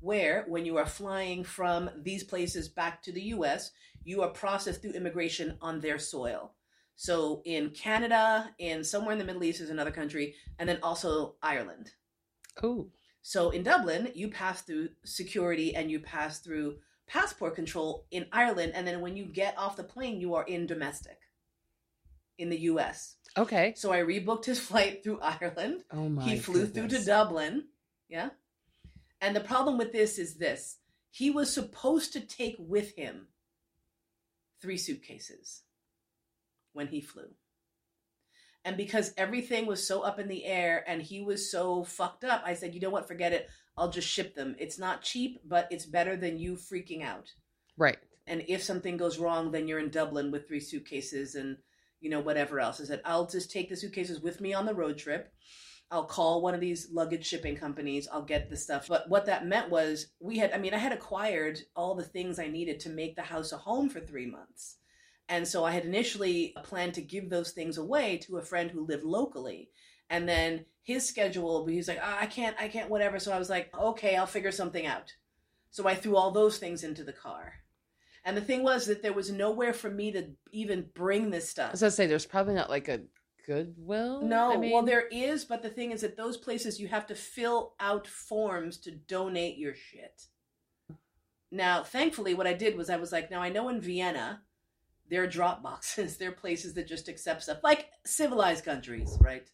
[0.00, 3.72] where, when you are flying from these places back to the US,
[4.02, 6.54] you are processed through immigration on their soil.
[6.96, 11.34] So in Canada, in somewhere in the Middle East is another country, and then also
[11.42, 11.92] Ireland.
[12.62, 12.88] Oh,
[13.20, 18.72] So in Dublin, you pass through security and you pass through passport control in Ireland,
[18.74, 21.18] and then when you get off the plane, you are in domestic
[22.40, 23.16] in the US.
[23.36, 23.74] okay.
[23.76, 25.84] So I rebooked his flight through Ireland.
[25.92, 26.22] Oh my.
[26.22, 27.04] he flew through to.
[27.04, 27.64] Dublin.
[28.08, 28.30] Yeah.
[29.20, 30.78] And the problem with this is this
[31.10, 33.28] he was supposed to take with him
[34.62, 35.62] three suitcases
[36.72, 37.28] when he flew.
[38.64, 42.42] And because everything was so up in the air and he was so fucked up,
[42.44, 43.48] I said, you know what, forget it.
[43.76, 44.54] I'll just ship them.
[44.58, 47.32] It's not cheap, but it's better than you freaking out.
[47.78, 47.96] Right.
[48.26, 51.56] And if something goes wrong, then you're in Dublin with three suitcases and,
[52.00, 52.80] you know, whatever else.
[52.80, 55.32] I said, I'll just take the suitcases with me on the road trip.
[55.90, 58.06] I'll call one of these luggage shipping companies.
[58.12, 58.86] I'll get the stuff.
[58.88, 62.38] But what that meant was we had, I mean, I had acquired all the things
[62.38, 64.76] I needed to make the house a home for three months.
[65.28, 68.86] And so I had initially planned to give those things away to a friend who
[68.86, 69.70] lived locally.
[70.08, 73.18] And then his schedule, he was like, "Ah, I can't, I can't, whatever.
[73.18, 75.12] So I was like, okay, I'll figure something out.
[75.70, 77.54] So I threw all those things into the car.
[78.24, 81.48] And the thing was that there was nowhere for me to even bring this I
[81.48, 81.72] stuff.
[81.72, 83.00] was gonna say there's probably not like a
[83.46, 84.22] Goodwill.
[84.22, 87.06] No, I mean, well, there is, but the thing is that those places you have
[87.08, 90.22] to fill out forms to donate your shit.
[91.50, 94.42] Now, thankfully, what I did was I was like, now I know in Vienna,
[95.08, 96.16] there are drop boxes.
[96.18, 99.50] There are places that just accept stuff, like civilized countries, right?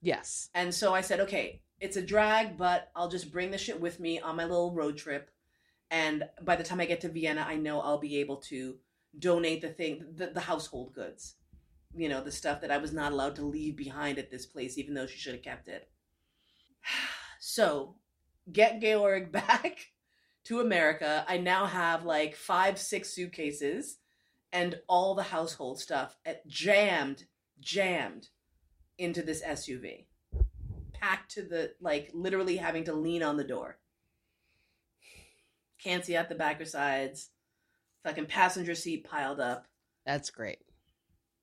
[0.00, 0.48] Yes.
[0.54, 3.98] And so I said, okay, it's a drag, but I'll just bring the shit with
[3.98, 5.30] me on my little road trip.
[5.90, 8.76] And by the time I get to Vienna, I know I'll be able to
[9.18, 11.34] donate the thing, the, the household goods,
[11.96, 14.78] you know, the stuff that I was not allowed to leave behind at this place,
[14.78, 15.90] even though she should have kept it.
[17.42, 17.96] So,
[18.52, 19.86] get Georg back
[20.44, 21.24] to America.
[21.26, 23.96] I now have like five, six suitcases
[24.52, 27.24] and all the household stuff at, jammed,
[27.58, 28.28] jammed
[28.98, 30.04] into this SUV,
[30.92, 33.78] packed to the like literally having to lean on the door.
[35.82, 37.30] Can't see out the back or sides.
[38.04, 39.66] Fucking passenger seat piled up.
[40.06, 40.58] That's great.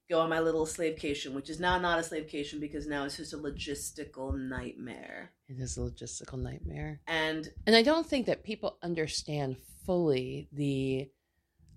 [0.09, 3.33] Go on my little slavecation, which is now not a slavecation because now it's just
[3.33, 5.31] a logistical nightmare.
[5.49, 7.01] It is a logistical nightmare.
[7.07, 11.09] And And I don't think that people understand fully the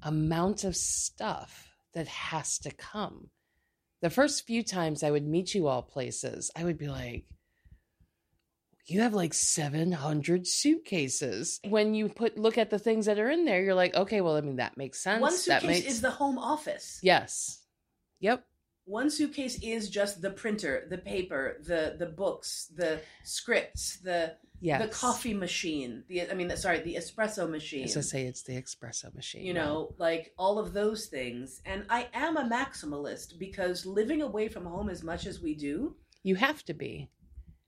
[0.03, 3.31] amount of stuff that has to come.
[4.01, 7.25] The first few times I would meet you all places, I would be like,
[8.87, 11.61] you have like 700 suitcases.
[11.69, 14.37] When you put look at the things that are in there, you're like, okay, well,
[14.37, 15.21] I mean, that makes sense.
[15.21, 16.99] one that suitcase makes is the home office.
[17.03, 17.61] Yes.
[18.21, 18.45] Yep.
[18.87, 24.83] One suitcase is just the printer, the paper, the the books, the scripts, the Yes.
[24.83, 26.05] the coffee machine.
[26.09, 27.85] The I mean, sorry, the espresso machine.
[27.85, 29.43] As I say, it's the espresso machine.
[29.47, 31.63] you know, like all of those things.
[31.65, 35.97] And I am a maximalist because living away from home as much as we do,
[36.23, 37.09] you have to be.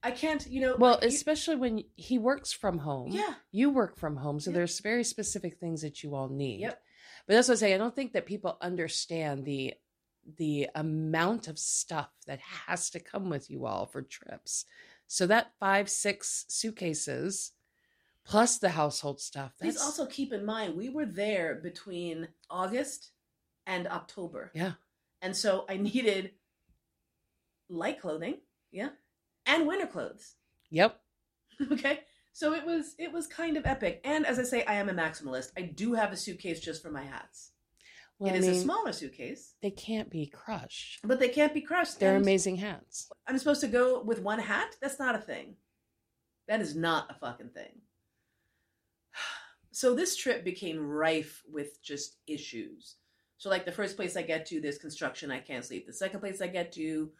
[0.05, 0.75] I can't, you know.
[0.77, 3.11] Well, like, you- especially when he works from home.
[3.11, 4.55] yeah, You work from home, so Yep.
[4.55, 6.59] there's very specific things that you all need.
[6.59, 6.83] Yep.
[7.25, 7.73] But that's what I say.
[7.73, 9.75] I don't think that people understand the
[10.37, 14.63] the amount of stuff that has to come with you all for trips.
[15.05, 17.51] So that five, six suitcases
[18.23, 19.51] plus the household stuff.
[19.59, 23.11] please also keep in mind we were there between August
[23.65, 24.51] and October.
[24.55, 24.73] yeah.
[25.21, 26.31] And so I needed
[27.69, 28.37] light clothing,
[28.71, 28.89] yeah,
[29.45, 30.35] and winter clothes.
[30.69, 30.99] Yep.
[31.71, 31.99] okay?
[32.33, 34.01] So it was it was kind of epic.
[34.03, 35.51] And as i say i am a maximalist.
[35.57, 37.51] I do have a suitcase just for my hats.
[38.19, 39.55] Well, it I is mean, a smaller suitcase.
[39.61, 40.99] they can't be crushed.
[41.03, 41.99] but they can't be crushed.
[41.99, 43.09] They're and amazing hats.
[43.27, 44.75] i'm supposed to go with one hat?
[44.81, 45.55] That's not a thing.
[46.47, 47.81] That is not a fucking thing.
[49.75, 52.97] So this trip became rife with just issues.
[53.37, 55.87] So like the first place i get to there's construction i can't sleep.
[55.87, 57.11] The second place i get to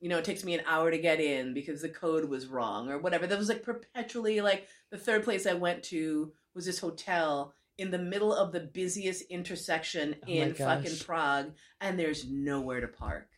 [0.00, 2.90] you know, it takes me an hour to get in because the code was wrong
[2.90, 3.26] or whatever.
[3.26, 7.90] That was like perpetually like the third place I went to was this hotel in
[7.90, 13.28] the middle of the busiest intersection Oh in fucking Prague and there's nowhere to park.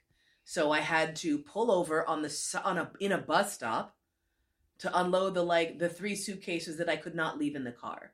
[0.44, 3.96] So I had to pull over on the on a in a bus stop
[4.78, 8.12] to unload the like the three suitcases that I could not leave in the car.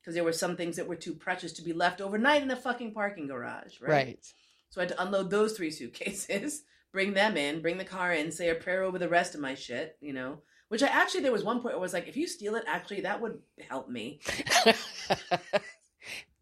[0.00, 2.56] Because there were some things that were too precious to be left overnight in a
[2.56, 3.90] fucking parking garage, right?
[3.90, 4.32] Right.
[4.68, 6.62] So I had to unload those three suitcases,
[6.94, 9.54] bring them in, bring the car in, say a prayer over the rest of my
[9.54, 10.38] shit, you know,
[10.68, 12.64] Which I actually there was one point where I was like, if you steal it,
[12.66, 14.20] actually that would help me.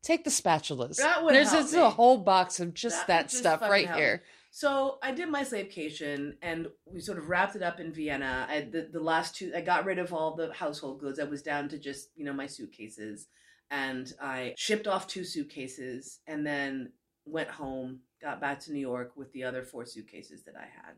[0.02, 0.96] Take the spatulas.
[0.96, 3.98] That would There's help a whole box of just That that, just stuff right help
[3.98, 4.22] here.
[4.50, 8.46] So I did my slavecation, and we sort of wrapped it up in Vienna.
[8.50, 11.18] I, the the last two, I got rid of all the household goods.
[11.18, 13.28] I was down to just you know my suitcases,
[13.70, 16.92] and I shipped off two suitcases, and then
[17.24, 18.00] went home.
[18.22, 20.94] Got back to New York with the other four suitcases that I had.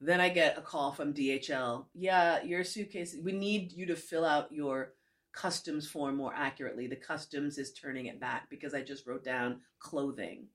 [0.00, 1.86] Then I get a call from DHL.
[1.94, 3.16] Yeah, your suitcase.
[3.22, 4.94] We need you to fill out your
[5.32, 6.86] customs form more accurately.
[6.86, 10.48] The customs is turning it back because I just wrote down clothing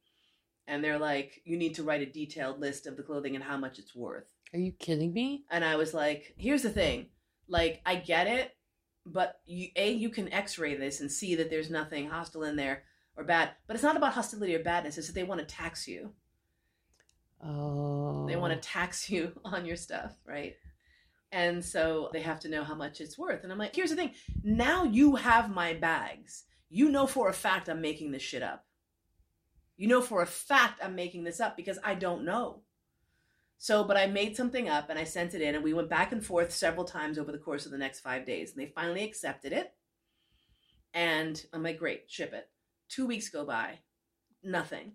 [0.67, 3.57] and they're like, you need to write a detailed list of the clothing and how
[3.57, 4.28] much it's worth.
[4.53, 5.45] Are you kidding me?
[5.49, 7.07] And I was like, here's the thing,
[7.47, 8.55] like I get it,
[9.05, 12.84] but you, a you can X-ray this and see that there's nothing hostile in there
[13.18, 14.97] or bad, but it's not about hostility or badness.
[14.97, 16.13] It's that they want to tax you.
[17.43, 18.26] Oh.
[18.28, 20.55] They want to tax you on your stuff, right?
[21.32, 23.43] And so they have to know how much it's worth.
[23.43, 24.11] And I'm like, here's the thing.
[24.43, 26.45] Now you have my bags.
[26.70, 28.65] You know for a fact I'm making this shit up.
[29.76, 32.61] You know for a fact I'm making this up because I don't know.
[33.59, 36.11] So, but I made something up and I sent it in, and we went back
[36.11, 38.51] and forth several times over the course of the next five days.
[38.51, 39.74] And they finally accepted it.
[40.93, 42.47] And I'm like, great, ship it.
[42.90, 43.80] Two weeks go by,
[44.44, 44.94] nothing.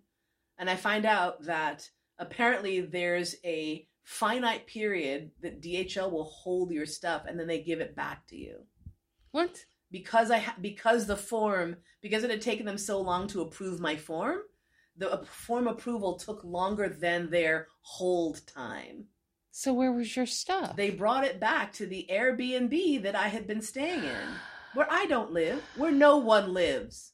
[0.59, 1.89] And I find out that
[2.19, 7.81] apparently there's a finite period that DHL will hold your stuff and then they give
[7.81, 8.65] it back to you
[9.31, 9.65] What?
[9.91, 13.79] because I ha- because the form because it had taken them so long to approve
[13.79, 14.41] my form,
[14.97, 19.07] the form approval took longer than their hold time.
[19.53, 20.77] So where was your stuff?
[20.77, 24.29] They brought it back to the Airbnb that I had been staying in,
[24.75, 27.12] where I don't live, where no one lives.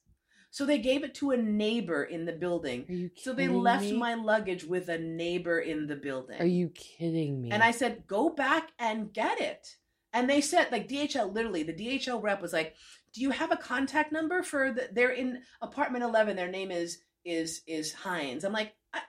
[0.51, 3.11] So they gave it to a neighbor in the building.
[3.17, 3.93] So they left me?
[3.93, 6.41] my luggage with a neighbor in the building.
[6.41, 7.51] Are you kidding me?
[7.51, 9.77] And I said, go back and get it.
[10.13, 12.75] And they said, like DHL, literally, the DHL rep was like,
[13.13, 14.89] "Do you have a contact number for the?
[14.91, 16.35] They're in apartment eleven.
[16.35, 19.01] Their name is is is Hines." I'm like, I,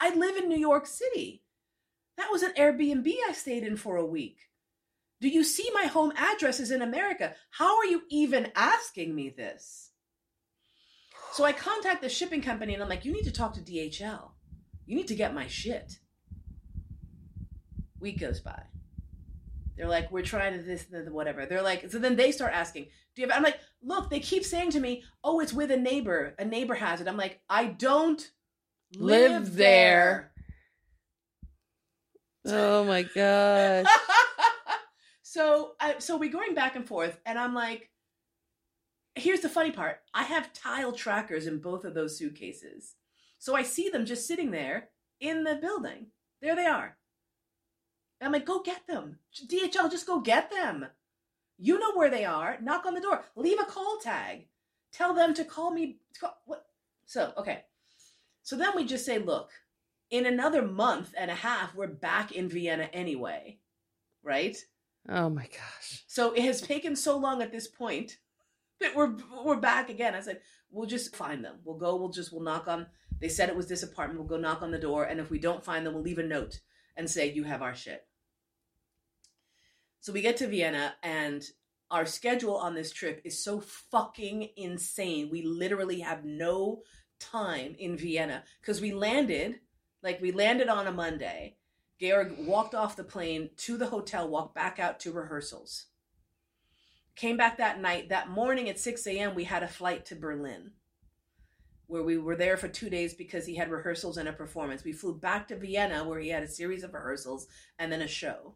[0.00, 1.42] I live in New York City.
[2.16, 4.38] That was an Airbnb I stayed in for a week.
[5.20, 7.34] Do you see my home address is in America?
[7.50, 9.92] How are you even asking me this?
[11.34, 14.30] So I contact the shipping company and I'm like, you need to talk to DHL.
[14.86, 15.98] You need to get my shit.
[17.98, 18.62] Week goes by.
[19.76, 21.44] They're like, we're trying to this, the, whatever.
[21.44, 22.84] They're like, so then they start asking,
[23.16, 25.76] do you have, I'm like, look, they keep saying to me, oh, it's with a
[25.76, 26.36] neighbor.
[26.38, 27.08] A neighbor has it.
[27.08, 28.30] I'm like, I don't
[28.96, 30.32] live, Live there.
[32.46, 33.86] oh my gosh.
[35.22, 37.90] so I so we're going back and forth, and I'm like,
[39.14, 40.00] here's the funny part.
[40.12, 42.94] I have tile trackers in both of those suitcases.
[43.38, 44.88] So I see them just sitting there
[45.20, 46.06] in the building.
[46.40, 46.96] There they are.
[48.20, 49.18] I'm like, go get them.
[49.48, 50.86] DHL, just go get them.
[51.58, 52.58] You know where they are.
[52.60, 53.22] Knock on the door.
[53.36, 54.46] Leave a call tag.
[54.92, 55.98] Tell them to call me.
[56.18, 56.66] call- what?
[57.06, 57.64] So, okay.
[58.42, 59.50] So then we just say, look,
[60.10, 63.58] in another month and a half, we're back in Vienna anyway.
[64.22, 64.56] Right?
[65.08, 66.04] Oh my gosh.
[66.06, 68.16] So it has taken so long at this point
[68.94, 70.14] we're we're back again.
[70.14, 71.56] I said, we'll just find them.
[71.64, 72.86] We'll go, we'll just we'll knock on
[73.20, 75.38] they said it was this apartment, we'll go knock on the door, and if we
[75.38, 76.60] don't find them, we'll leave a note
[76.96, 78.06] and say, You have our shit.
[80.00, 81.42] So we get to Vienna and
[81.90, 85.30] our schedule on this trip is so fucking insane.
[85.30, 86.82] We literally have no
[87.18, 89.60] time in Vienna because we landed,
[90.02, 91.56] like we landed on a Monday.
[92.00, 95.86] Georg walked off the plane to the hotel, walked back out to rehearsals.
[97.16, 98.08] Came back that night.
[98.08, 100.72] That morning at 6 a.m., we had a flight to Berlin
[101.86, 104.84] where we were there for two days because he had rehearsals and a performance.
[104.84, 107.46] We flew back to Vienna where he had a series of rehearsals
[107.78, 108.54] and then a show.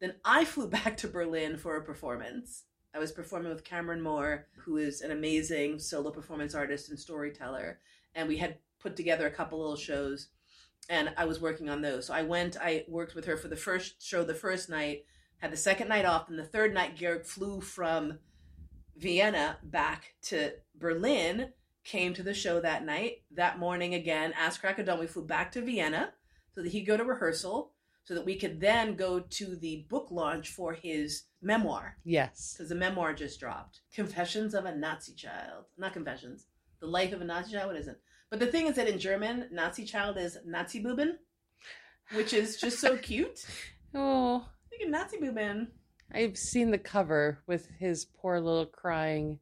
[0.00, 2.64] Then I flew back to Berlin for a performance.
[2.94, 7.78] I was performing with Cameron Moore, who is an amazing solo performance artist and storyteller.
[8.14, 10.28] And we had put together a couple little shows
[10.88, 12.06] and I was working on those.
[12.06, 15.04] So I went, I worked with her for the first show the first night,
[15.40, 18.18] had the second night off, and the third night, Georg flew from
[18.96, 21.52] Vienna back to Berlin,
[21.84, 23.22] came to the show that night.
[23.34, 26.12] That morning again, asked Cracker Dawn, we flew back to Vienna
[26.54, 27.72] so that he'd go to rehearsal
[28.04, 32.54] so that we could then go to the book launch for his memoir Yes.
[32.54, 33.80] because the memoir just dropped.
[33.94, 35.66] Confessions of a Nazi Child.
[35.78, 36.46] Not Confessions.
[36.80, 37.68] The Life of a Nazi Child.
[37.68, 38.00] What is it?
[38.28, 41.16] But the thing is that in German, Nazi Child is Nazi Buben,
[42.14, 43.44] which is just so cute.
[43.94, 44.44] Oh,
[44.82, 45.68] Of Nazi Buben.
[46.12, 49.38] I've seen the cover with his poor little crying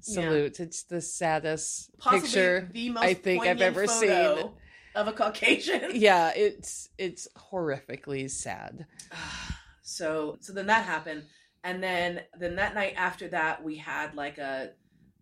[0.00, 0.60] salute.
[0.60, 4.50] It's the saddest Possibly picture the most I think I've ever seen.
[4.94, 5.90] of a Caucasian.
[5.94, 8.86] yeah, it's it's horrifically sad.
[9.82, 11.24] so so then that happened
[11.64, 14.70] and then then that night after that we had like a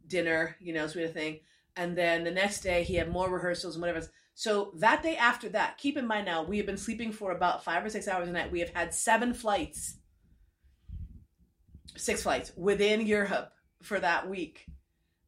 [0.06, 1.40] dinner you know sort of thing
[1.76, 4.06] and then the next day he had more rehearsals and whatever
[4.38, 7.64] so that day after that keep in mind now we have been sleeping for about
[7.64, 9.98] five or six hours a night we have had seven flights
[11.96, 14.66] six flights within europe for that week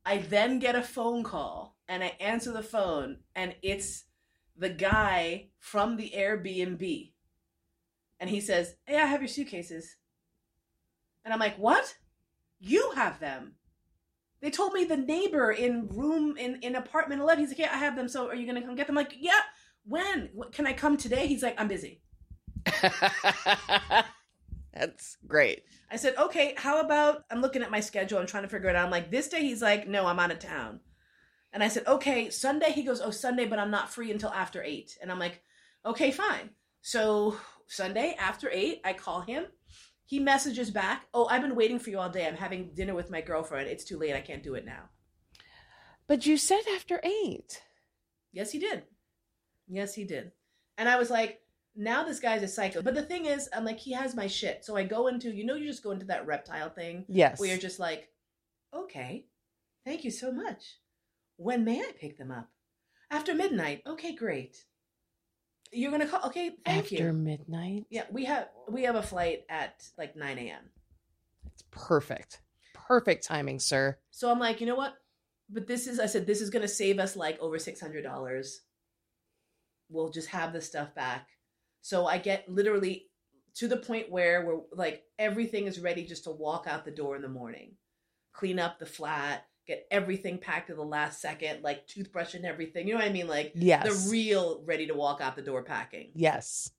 [0.05, 4.05] i then get a phone call and i answer the phone and it's
[4.57, 7.11] the guy from the airbnb
[8.21, 9.97] and he says, Hey, I have your suitcases.
[11.25, 11.97] And I'm like, What?
[12.61, 13.55] You have them.
[14.41, 17.41] They told me the neighbor in room in, in apartment 11.
[17.41, 18.09] He's like, Yeah, I have them.
[18.09, 18.97] So are you going to come get them?
[18.97, 19.41] I'm like, Yeah.
[19.85, 20.31] When?
[20.53, 21.27] Can I come today?
[21.27, 22.01] He's like, I'm busy.
[24.75, 25.65] That's great.
[25.91, 28.19] I said, Okay, how about I'm looking at my schedule.
[28.19, 28.85] I'm trying to figure it out.
[28.85, 30.81] I'm like, This day, he's like, No, I'm out of town.
[31.53, 32.73] And I said, Okay, Sunday.
[32.73, 34.97] He goes, Oh, Sunday, but I'm not free until after eight.
[35.03, 35.43] And I'm like,
[35.85, 36.51] Okay, fine.
[36.83, 37.37] So
[37.67, 39.45] Sunday after eight, I call him.
[40.11, 42.27] He messages back, Oh, I've been waiting for you all day.
[42.27, 43.69] I'm having dinner with my girlfriend.
[43.69, 44.13] It's too late.
[44.17, 44.89] I can't do it now.
[46.09, 47.63] But you said after eight.
[48.33, 48.83] Yes, he did.
[49.69, 50.33] Yes, he did.
[50.79, 51.43] And I was like,
[51.77, 52.83] now this guy's a psycho.
[52.83, 54.65] But the thing is, I'm like, he has my shit.
[54.65, 57.39] So I go into, you know, you just go into that reptile thing Yes.
[57.39, 58.09] where you're just like,
[58.75, 59.27] okay,
[59.85, 60.79] thank you so much.
[61.37, 62.49] When may I pick them up?
[63.13, 63.83] After midnight.
[63.87, 64.65] Okay, great.
[65.73, 66.27] You're gonna call.
[66.27, 67.13] Okay, thank after you.
[67.13, 67.87] midnight.
[67.91, 70.71] Yeah, we have we have a flight at like 9 a.m.
[71.47, 72.41] It's perfect.
[72.75, 73.99] Perfect timing, sir.
[74.11, 74.95] So I'm like, you know what?
[75.49, 78.57] But this is, I said, this is going to save us like over $600.
[79.89, 81.29] We'll just have the stuff back.
[81.83, 83.07] So I get literally
[83.57, 87.17] to the point where we're like, everything is ready just to walk out the door
[87.17, 87.73] in the morning,
[88.33, 92.87] clean up the flat, get everything packed to the last second, like toothbrush and everything.
[92.89, 93.29] You know what I mean?
[93.29, 93.85] Like Yes.
[94.07, 96.11] the real ready to walk out the door packing.
[96.15, 96.71] yes.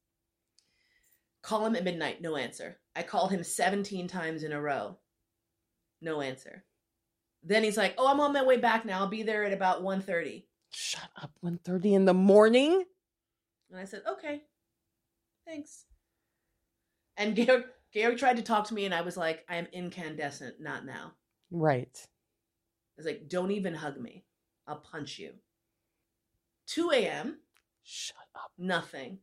[1.44, 2.80] Call him at midnight, no answer.
[2.96, 5.00] I called him 17 times in a row.
[6.00, 6.64] No answer.
[7.44, 9.00] Then he's like, "Oh, I'm on my way back now.
[9.00, 11.32] I'll be there at about 1:30." Shut up.
[11.44, 12.86] 1.30 in the morning?
[13.72, 14.44] And I said, "Okay.
[15.48, 15.86] Thanks."
[17.18, 20.60] And Gary, Gary tried to talk to me and I was like, "I am incandescent,
[20.62, 21.14] not now."
[21.50, 22.08] Right.
[23.02, 24.26] Was like, "Don't even hug me.
[24.68, 25.34] I'll punch you."
[26.68, 27.40] 2 a.m.
[27.84, 28.52] Shut up.
[28.58, 29.20] Nothing.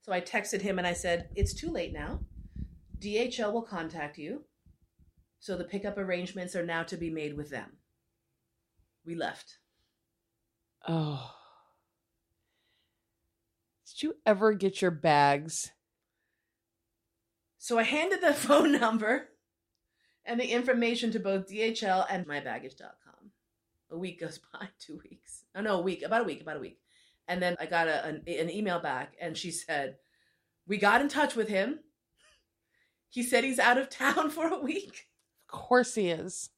[0.00, 2.20] So I texted him and I said, It's too late now.
[2.98, 4.44] DHL will contact you.
[5.38, 7.76] So the pickup arrangements are now to be made with them.
[9.04, 9.58] We left.
[10.86, 11.34] Oh.
[13.86, 15.72] Did you ever get your bags?
[17.58, 19.28] So I handed the phone number
[20.24, 23.07] and the information to both DHL and mybaggage.com.
[23.90, 25.44] A week goes by, two weeks.
[25.54, 26.78] Oh, no, a week, about a week, about a week.
[27.26, 29.96] And then I got a, an, an email back and she said,
[30.66, 31.80] We got in touch with him.
[33.10, 35.06] He said he's out of town for a week.
[35.48, 36.50] Of course he is.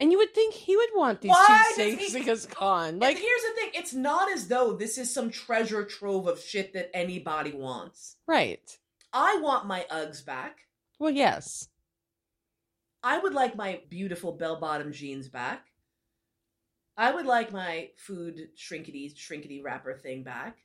[0.00, 2.98] And you would think he would want these Why two does he- things gone.
[2.98, 6.40] Like, Like, here's the thing: it's not as though this is some treasure trove of
[6.40, 8.16] shit that anybody wants.
[8.26, 8.78] right.
[9.14, 10.60] I want my Uggs back.
[10.98, 11.68] Well, yes.
[13.02, 15.66] I would like my beautiful bell-bottom jeans back.
[16.96, 20.58] I would like my food shrinkity shrinkity wrapper thing back.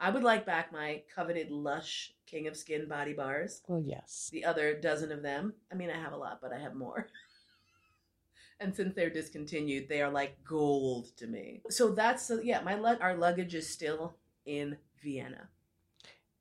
[0.00, 3.62] I would like back my coveted Lush King of Skin body bars.
[3.68, 4.30] Well, yes.
[4.32, 5.54] The other dozen of them.
[5.70, 7.06] I mean, I have a lot, but I have more.
[8.60, 11.62] and since they're discontinued, they are like gold to me.
[11.70, 12.62] So that's yeah.
[12.62, 15.48] My lug- our luggage is still in Vienna.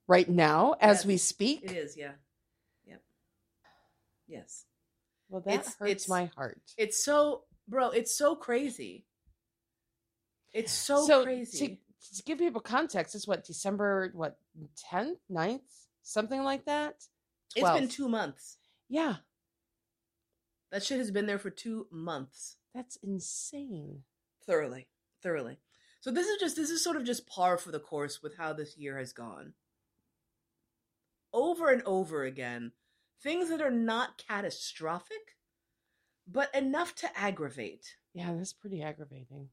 [0.08, 1.64] Right now, as Yes, we speak.
[1.64, 2.14] It is, yeah,
[2.86, 3.02] yep,
[4.28, 4.66] yes.
[5.32, 6.62] Well, that It's- hurts it's- my heart.
[6.78, 7.90] It's so, bro.
[7.92, 9.06] It's so crazy.
[10.54, 11.80] It's so, crazy.
[12.12, 14.38] To, to give people context, it's what December what
[14.76, 17.08] 10th, 9th, something like that.
[17.56, 18.58] It's been two months.
[18.90, 19.18] Yeah,
[20.72, 22.58] That shit has been there for two months.
[22.74, 24.04] that's insane.
[24.46, 24.88] thoroughly
[25.22, 25.60] thoroughly
[26.00, 28.52] so this is just this is sort of just par for the course with how
[28.54, 29.54] this year has gone
[31.32, 32.72] over and over again
[33.22, 35.36] things that are not catastrophic
[36.28, 39.50] but enough to aggravate Yeah, that's pretty aggravating.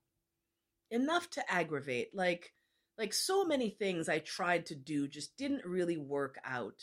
[0.90, 2.52] enough to aggravate like
[2.96, 6.80] like so many things i tried to do just didn't really work out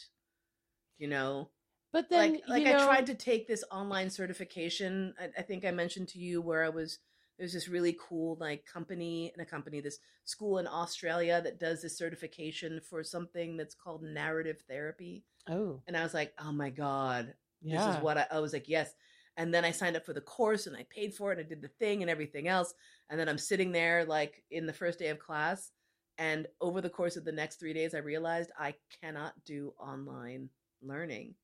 [0.97, 1.49] you know
[1.91, 5.13] But then, like like you know, I tried to take this online certification.
[5.19, 6.99] I, I think I mentioned to you where I was.
[7.37, 11.81] There's this really cool like company and a company, this school in Australia that does
[11.81, 15.23] this certification for something that's called narrative therapy.
[15.49, 17.85] Oh, And I was like, oh my god, yeah.
[17.87, 18.67] this is what I, I was like.
[18.69, 18.93] Yes,
[19.37, 21.49] And then I signed up for the course and I paid for it and I
[21.49, 22.73] did the thing and everything else.
[23.09, 25.71] And then I'm sitting there like in the first day of class.
[26.17, 30.49] And over the course of the next three days, I realized I cannot do online
[30.81, 31.35] learning.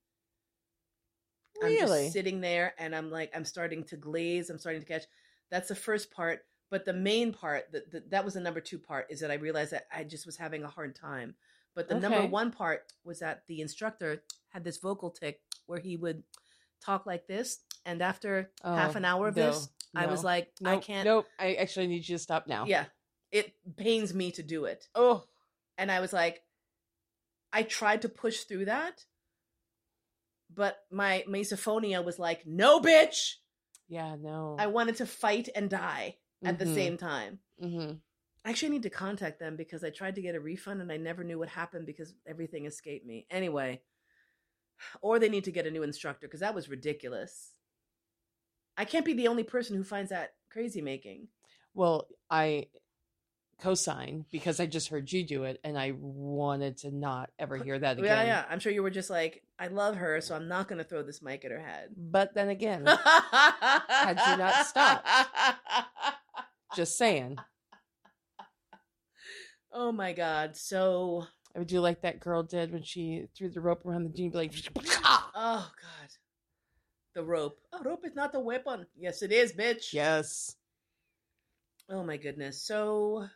[1.62, 4.50] I'm just sitting there and I'm like, I'm starting to glaze.
[4.50, 5.04] I'm starting to catch.
[5.52, 6.40] That's the first part.
[6.70, 9.34] But the main part, that that that was the number two part, is that I
[9.34, 11.36] realized that I just was having a hard time.
[11.74, 15.96] But the number one part was that the instructor had this vocal tick where he
[15.96, 16.22] would
[16.84, 17.60] talk like this.
[17.86, 20.26] And after oh, half Oh, an hour of no, this, I was no.
[20.26, 21.04] like, I can't.
[21.04, 21.26] Nope.
[21.38, 22.66] I actually need you to stop now.
[22.66, 22.84] Yeah.
[23.30, 24.86] It pains me to do it.
[24.94, 25.24] Oh.
[25.78, 26.42] And I was like,
[27.52, 29.04] I tried to push through that,
[30.54, 33.34] but my misophonia was like, no, bitch.
[33.92, 34.16] Yeah.
[34.18, 34.56] No.
[34.58, 36.74] I wanted to fight and die at the Mhm.
[36.74, 37.40] same time.
[37.60, 37.92] hmm
[38.44, 40.96] I actually need to contact them because I tried to get a refund and I
[40.96, 43.24] never knew what happened because everything escaped me.
[43.30, 43.82] Anyway,
[45.00, 47.52] or they need to get a new instructor because that was ridiculous.
[48.76, 51.28] I can't be the only person who finds that crazy making.
[51.74, 52.68] Well, I
[53.60, 57.78] co-sign because I just heard you do it, and I wanted to not ever hear
[57.78, 58.04] that again.
[58.06, 58.44] Yeah, yeah.
[58.48, 61.04] I'm sure you were just like, I love her, so I'm not going to throw
[61.04, 61.90] this mic at her head.
[61.96, 62.84] But then again,
[63.30, 65.06] Had you not stopped.
[66.74, 67.36] just saying.
[69.72, 70.56] Oh my god.
[70.56, 74.10] So, I would do like that girl did when she threw the rope around the
[74.10, 76.10] genie, be like, oh god.
[77.14, 77.60] The rope.
[77.72, 78.84] Oh, rope is not the weapon.
[78.98, 79.92] Yes, it is, bitch.
[79.92, 80.56] yes.
[81.88, 82.60] Oh my goodness.
[82.60, 83.28] So,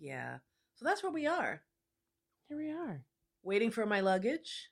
[0.00, 0.38] yeah.
[0.76, 1.60] So that's where we are.
[2.48, 3.02] Here we are.
[3.42, 4.70] Waiting for my luggage,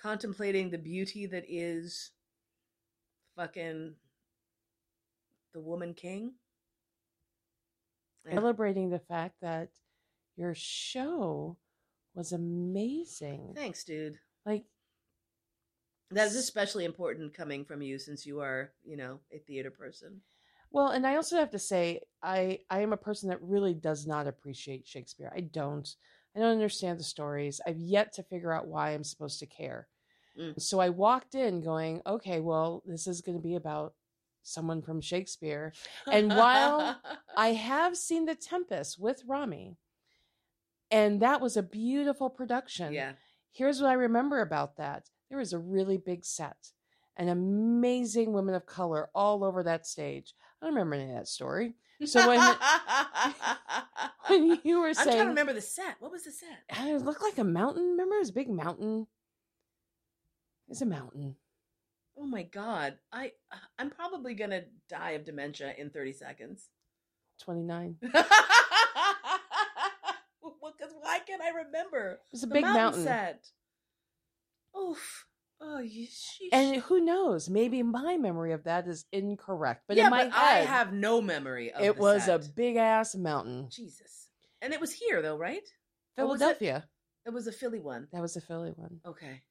[0.00, 2.10] contemplating the beauty that is
[3.36, 3.94] fucking
[5.52, 6.32] the woman king.
[8.24, 9.70] And- Celebrating the fact that
[10.36, 11.56] your show
[12.14, 13.52] was amazing.
[13.54, 14.18] Thanks, dude.
[14.44, 14.64] Like,
[16.10, 20.22] That is especially important coming from you since you are, you know, a theater person.
[20.72, 24.06] Well, and I also have to say, I I am a person that really does
[24.06, 25.32] not appreciate Shakespeare.
[25.34, 25.88] I don't.
[26.34, 27.60] I don't understand the stories.
[27.66, 29.88] I've yet to figure out why I'm supposed to care.
[30.38, 30.60] Mm.
[30.60, 33.94] So I walked in going, okay, well, this is going to be about
[34.42, 35.72] someone from Shakespeare.
[36.10, 37.00] And while
[37.36, 39.76] I have seen The Tempest with Rami,
[40.90, 42.92] and that was a beautiful production.
[42.92, 43.12] yeah,
[43.52, 46.72] Here's what I remember about that there was a really big set
[47.16, 50.34] and amazing women of color all over that stage.
[50.60, 51.74] I don't remember any of that story.
[52.04, 52.40] So when,
[54.28, 55.96] when you were saying, I'm trying to remember the set.
[56.00, 56.48] What was the set?
[56.70, 57.90] it looked like a mountain.
[57.90, 59.06] Remember, it was a big mountain.
[60.68, 61.36] It's a mountain.
[62.16, 63.32] Oh my god, I
[63.78, 66.68] I'm probably gonna die of dementia in 30 seconds.
[67.42, 67.96] 29.
[70.60, 72.20] Well, because why can't I remember?
[72.32, 73.04] was a the big mountain.
[73.04, 73.46] set.
[74.78, 75.26] Oof.
[75.60, 76.06] Oh, you.
[76.06, 76.48] Sheesh.
[76.52, 77.50] And who knows?
[77.50, 79.84] Maybe my memory of that is incorrect.
[79.86, 82.40] But yeah, in my but head, I have no memory of it was set.
[82.40, 83.68] a big ass mountain.
[83.70, 84.28] Jesus.
[84.62, 85.66] And it was here though, right?
[86.16, 86.88] Philadelphia.
[87.26, 88.08] It was a Philly one.
[88.12, 89.00] That was a Philly one.
[89.06, 89.42] Okay.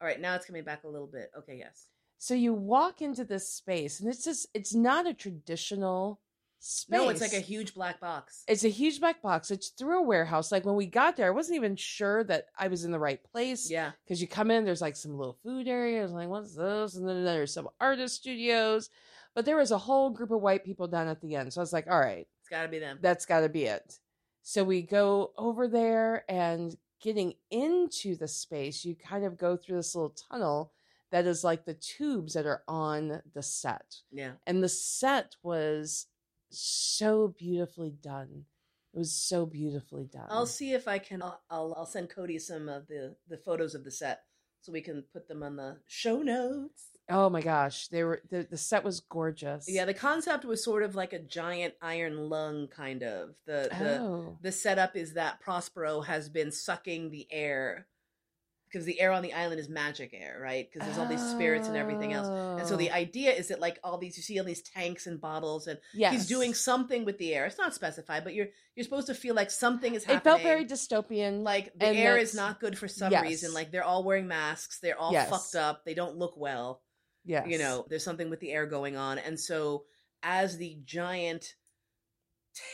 [0.00, 1.30] All right, now it's coming back a little bit.
[1.38, 1.86] Okay, yes.
[2.18, 6.20] So you walk into this space, and it's just, it's not a traditional
[6.58, 6.90] space.
[6.90, 8.42] No, it's like a huge black box.
[8.48, 9.50] It's a huge black box.
[9.50, 10.50] It's through a warehouse.
[10.52, 13.22] Like when we got there, I wasn't even sure that I was in the right
[13.32, 13.70] place.
[13.70, 13.92] yeah.
[14.04, 16.96] Because you come in, there's like some little food areas, like, what's this?
[16.96, 18.90] And then there's some artist studios.
[19.34, 21.52] But there was a whole group of white people down at the end.
[21.52, 22.98] So I was like, all right, It's got to be them.
[23.02, 23.98] that's got to be it.
[24.42, 29.76] So we go over there and getting into the space, you kind of go through
[29.76, 30.72] this little tunnel
[31.12, 33.96] that is like the tubes that are on the set.
[34.10, 34.32] yeah.
[34.46, 36.06] And the set was
[36.60, 38.44] so beautifully done.
[38.94, 40.26] It was so beautifully done.
[40.30, 41.22] I'll see if I can.
[41.22, 44.22] I'll, I'll send Cody some of the the photos of the set
[44.62, 46.88] so we can put them on the show notes.
[47.08, 49.66] oh my gosh, they were the, the set was gorgeous.
[49.68, 53.34] Yeah, the concept was sort of like a giant iron lung, kind of.
[53.46, 54.38] The the oh.
[54.42, 57.86] the setup is that Prospero has been sucking the air
[58.68, 60.68] because the air on the island is magic air, right?
[60.70, 62.26] Because there's all these spirits and everything else.
[62.28, 62.94] And so the Oh.
[62.94, 66.12] idea is that like all these you see all these tanks and bottles and yes.
[66.12, 67.46] he's doing something with the air.
[67.46, 70.18] It's not specified, but you're you're supposed to feel like something is happening.
[70.18, 71.42] It felt very dystopian.
[71.42, 73.22] like the air is not good for some Yes.
[73.22, 73.54] reason.
[73.54, 75.30] Like they're all wearing masks, they're all Yes.
[75.30, 76.82] fucked up, they don't look well.
[77.24, 77.46] yes.
[77.48, 79.18] You know, there's something with the air going on.
[79.18, 79.84] And so
[80.22, 81.54] as the giant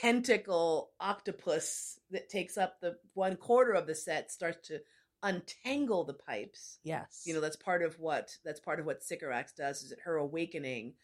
[0.00, 4.78] tentacle octopus that takes up the one quarter of the set starts to
[5.22, 6.78] untangle the pipes.
[6.84, 7.22] Yes.
[7.26, 10.16] You know, that's part of what that's part of what Sycorax does is that her
[10.16, 10.94] awakening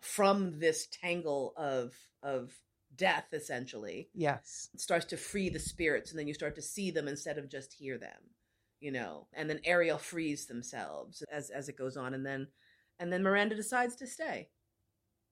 [0.00, 2.52] from this tangle of of
[2.96, 4.70] death essentially Yes.
[4.76, 7.74] starts to free the spirits and then you start to see them instead of just
[7.74, 8.30] hear them
[8.80, 12.48] you know and then ariel frees themselves as as it goes on and then
[13.00, 14.50] And then Miranda decides to stay.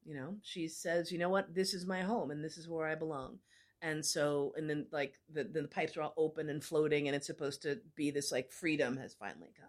[0.04, 1.54] You know, she says, "You know what?
[1.54, 3.40] This is my home, and this is where I belong."
[3.82, 7.14] And so, and then like the then the pipes are all open and floating, and
[7.14, 9.68] it's supposed to be this like freedom has finally come.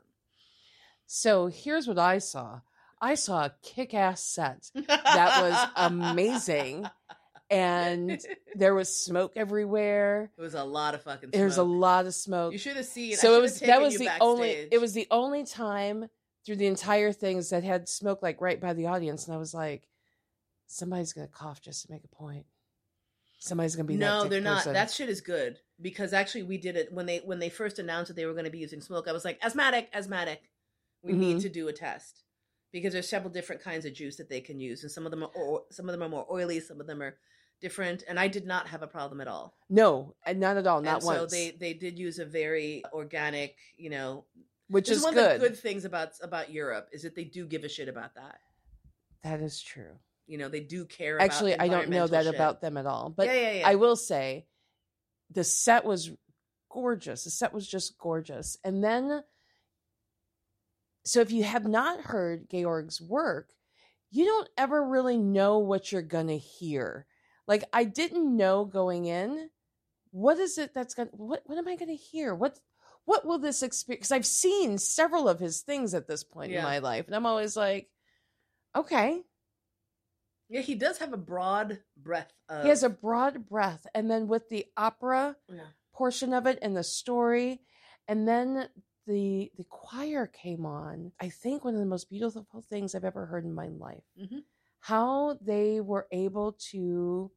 [1.06, 2.62] So here's what I saw.
[3.00, 6.90] I saw a kick-ass set that was amazing,
[7.50, 8.20] and
[8.56, 10.32] there was smoke everywhere.
[10.38, 11.30] It was a lot of fucking.
[11.32, 12.54] There was a lot of smoke.
[12.54, 13.16] You should have seen.
[13.16, 16.08] So it was that was the only it was the only time
[16.46, 19.54] through the entire things that had smoke like right by the audience, and I was
[19.54, 19.88] like,
[20.66, 22.46] somebody's gonna cough just to make a point.
[23.40, 24.58] Somebody's gonna be no, they're not.
[24.58, 24.74] person.
[24.74, 28.08] That shit is good because actually we did it when they when they first announced
[28.10, 29.08] that they were going to be using smoke.
[29.08, 30.42] I was like, asthmatic, asthmatic.
[31.04, 31.42] We need Mhm.
[31.44, 32.24] to do a test
[32.72, 35.24] because there's several different kinds of juice that they can use, and some of them
[35.24, 37.18] are or, some of them are more oily, some of them are
[37.62, 38.04] different.
[38.08, 39.56] And I did not have a problem at all.
[39.70, 41.20] no, not at all, not and once.
[41.20, 44.26] so they they did use a very organic, you know.
[44.70, 45.36] which Which is one good.
[45.36, 48.16] of the good things about about Europe is that they do give a shit about
[48.16, 48.40] that.
[49.24, 50.00] That is true.
[50.28, 51.16] You know, they do care.
[51.16, 52.36] about Actually, I don't know that shit.
[52.36, 53.68] about them at all, but yeah, yeah, yeah.
[53.68, 54.46] I will say
[55.32, 56.12] the set was
[56.70, 57.24] gorgeous.
[57.24, 58.58] The set was just gorgeous.
[58.64, 59.24] And then,
[61.06, 63.50] so if you have not heard Georg's work,
[64.12, 67.06] you don't ever really know what you're to hear.
[67.48, 69.50] Like, I didn't know going in,
[70.12, 72.36] what is it that's to, what, what am I to hear?
[72.36, 72.60] What,
[73.06, 74.00] what will this experience?
[74.00, 77.08] Because I've seen several of his things at this point in my life.
[77.08, 77.90] And I'm always like,
[78.76, 79.22] okay.
[80.50, 82.34] Yeah, he does have a broad breadth.
[82.50, 83.86] Of, He has a broad breath.
[83.94, 85.68] And then with the opera, Yeah.
[85.94, 87.60] portion of it and the story
[88.08, 88.70] and then
[89.08, 93.26] the the choir came on i think one of the most beautiful things i've ever
[93.26, 94.44] heard in my life Mhm.
[94.80, 97.32] how they were able to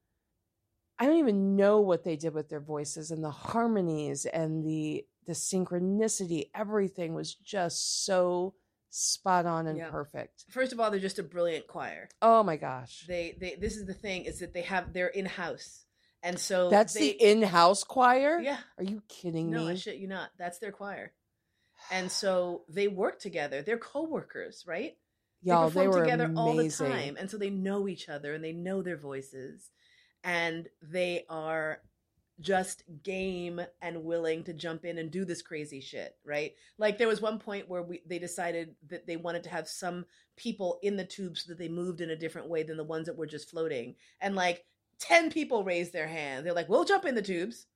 [0.99, 5.07] i don't even know what they did with their voices and the harmonies and the
[5.27, 8.55] the synchronicity everything was just so
[8.91, 9.91] spot on and Yeah.
[9.91, 12.09] perfect First of all, they're just a brilliant choir.
[12.23, 15.27] oh my gosh They they this is the thing is that they have they're in
[15.27, 15.85] house,
[16.23, 18.59] and so that's they, the in-house choir yeah.
[18.79, 20.31] are you kidding No, me I shit you not.
[20.39, 21.13] That's their choir,
[21.91, 23.63] and so they work together.
[23.63, 24.97] They're co-workers, right?
[25.43, 26.37] y'all they they, were together amazing.
[26.39, 29.71] all the time, and so they know each other and they know their voices,
[30.23, 31.81] and they are
[32.41, 36.53] just game and willing to jump in and do this crazy shit, right?
[36.79, 40.07] Like there was one point where we they decided that they wanted to have some
[40.37, 43.07] people in the tube so that they moved in a different way than the ones
[43.07, 44.65] that were just floating, and like
[44.99, 46.45] ten people raised their hand.
[46.45, 47.67] They're like, "We'll jump in the tubes."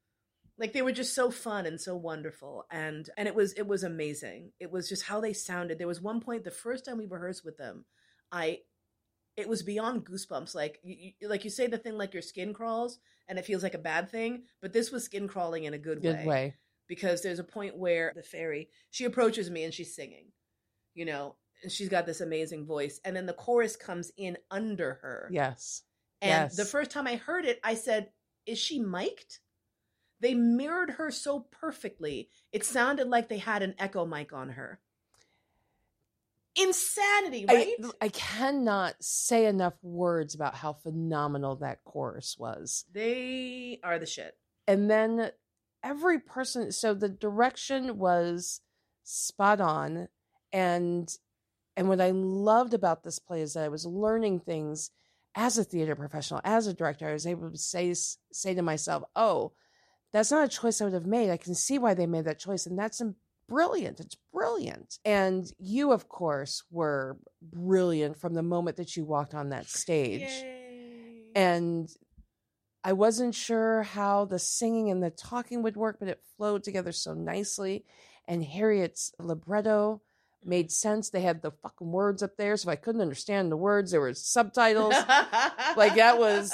[0.57, 3.82] Like they were just so fun and so wonderful, and and it was it was
[3.82, 4.53] amazing.
[4.61, 5.78] It was just how they sounded.
[5.78, 7.85] There was one point the first time we rehearsed with them,
[8.31, 8.61] I
[9.36, 10.55] it was beyond goosebumps.
[10.55, 12.98] Like you, you, like you say the thing like your skin crawls
[13.28, 16.02] and it feels like a bad thing, but this was skin crawling in a good,
[16.02, 16.55] good way
[16.89, 20.27] because there's a point where the fairy she approaches me and she's singing,
[20.94, 24.94] you know, and she's got this amazing voice, and then the chorus comes in under
[24.94, 25.28] her.
[25.32, 25.82] yes
[26.20, 26.56] And Yes.
[26.56, 28.11] the first time I heard it, I said,
[28.47, 29.40] "Is she mic'd?"
[30.20, 32.31] They mirrored her so perfectly.
[32.52, 34.81] It sounded like they had an echo mic on her.
[36.56, 37.68] Insanity, right?
[37.82, 42.85] I, I cannot say enough words about how phenomenal that chorus was.
[42.93, 44.36] they are the shit.
[44.66, 45.31] And then
[45.82, 48.60] every person, so the direction was
[49.02, 50.09] spot on.
[50.52, 51.12] And
[51.76, 54.90] and what I loved about this play is that I was learning things
[55.35, 57.09] as a theater professional, as a director.
[57.09, 57.93] I was able to say
[58.32, 59.52] say to myself, "Oh,
[60.12, 61.31] that's not a choice I would have made.
[61.31, 63.02] I can see why they made that choice, and that's
[63.48, 64.00] brilliant.
[64.00, 69.50] It's brilliant." And you, of course, were brilliant from the moment that you walked on
[69.50, 70.22] that stage.
[70.22, 71.30] Yay.
[71.34, 71.88] And
[72.82, 76.92] I wasn't sure how the singing and the talking would work, but it flowed together
[76.92, 77.84] so nicely.
[78.26, 80.02] And Harriet's libretto
[80.44, 81.10] made sense.
[81.10, 84.00] They had the fucking words up there, so if I couldn't understand the words, there
[84.00, 84.94] were subtitles.
[85.76, 86.52] Like, that was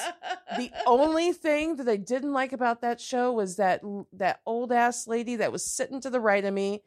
[0.56, 3.82] the only thing that I didn't like about that show was that
[4.14, 6.82] that old ass lady that was sitting to the right of me,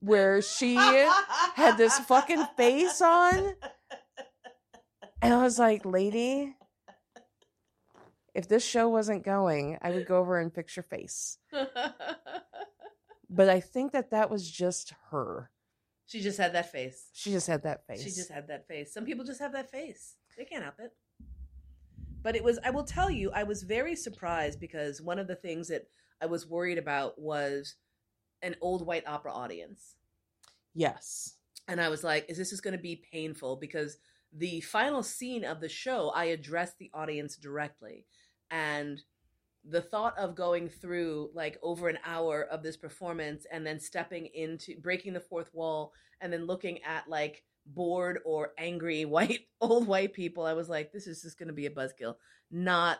[0.00, 3.54] where she had this fucking face on,
[5.20, 6.56] and I was like, "Lady,
[8.34, 11.38] if this show wasn't going, I would go over and fix your face."
[13.30, 15.50] But I think that that was just her.
[16.08, 17.10] She just had that face.
[17.12, 18.02] She just had that face.
[18.02, 18.92] She just had that face.
[18.92, 20.14] Some people just have that face.
[20.36, 20.92] They can't help it.
[22.22, 25.36] But it was, I will tell you, I was very surprised because one of the
[25.36, 25.86] things that
[26.20, 27.76] I was worried about was
[28.42, 29.94] an old white opera audience.
[30.74, 31.34] yes.
[31.70, 33.56] And I was like, is this is going to be painful?
[33.56, 33.98] Because
[34.32, 38.06] the final scene of the show, I addressed the audience directly.
[38.50, 39.02] And
[39.68, 44.26] the thought of going through like over an hour of this performance and then stepping
[44.26, 49.86] into breaking the fourth wall and then looking at like bored or angry white old
[49.86, 50.44] white people.
[50.44, 52.14] I was like, this is just going to be a buzzkill,
[52.50, 52.98] not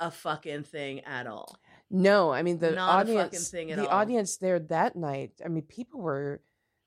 [0.00, 1.58] a fucking thing at all.
[1.90, 3.48] No, I mean the Not a fucking audience.
[3.48, 3.98] thing at the all.
[4.00, 5.32] audience there that night.
[5.44, 6.42] I mean, people were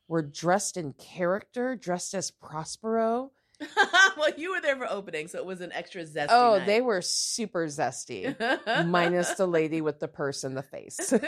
[0.07, 3.31] were dressed in character, dressed as Prospero.
[4.17, 6.27] well, you were there for opening, so it was an extra zesty.
[6.29, 6.65] oh, night.
[6.65, 8.35] they were super zesty,
[8.87, 11.13] minus the lady with the purse in the face.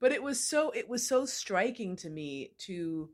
[0.00, 3.10] but it was so it was so striking to me to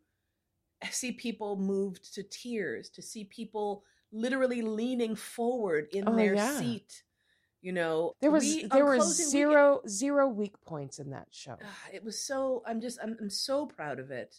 [0.91, 6.59] see people moved to tears to see people literally leaning forward in Oh, their yeah.
[6.59, 7.03] seat
[7.63, 11.29] you know there was we- there was closing weekend- zero zero weak points in that
[11.31, 11.57] show.
[11.65, 14.37] Ah, it was so i'm just I'm, I'm so proud of it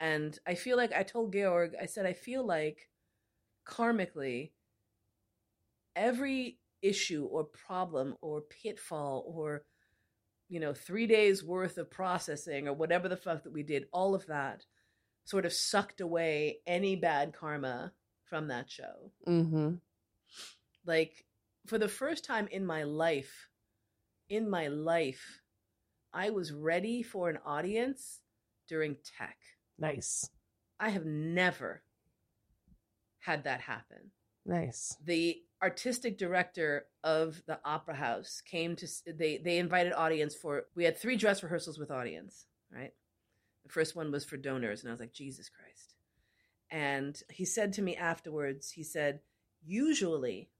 [0.00, 2.88] and i feel like i told georg i said i feel like
[3.66, 4.50] karmically
[5.96, 9.64] every issue or problem or pitfall or
[10.48, 14.14] you know three days worth of processing or whatever the fuck that we did all
[14.14, 14.64] of that
[15.24, 17.92] sort of sucked away any bad karma
[18.24, 19.74] from that show Mm-hmm.
[20.84, 21.24] like
[21.66, 23.48] for the first time in my life
[24.28, 25.40] in my life
[26.12, 28.20] i was ready for an audience
[28.68, 29.38] during tech
[29.78, 30.28] Nice,
[30.78, 31.82] i have never
[33.20, 34.10] had that happen.
[34.46, 34.96] Nice.
[35.04, 40.84] the artistic director of the opera house came to they they invited audience for we
[40.84, 42.92] had three dress rehearsals with audience right?
[43.64, 45.94] The first one was for donors and i was like jesus christ.
[46.70, 49.20] And he said to me afterwards he said
[49.64, 50.50] usually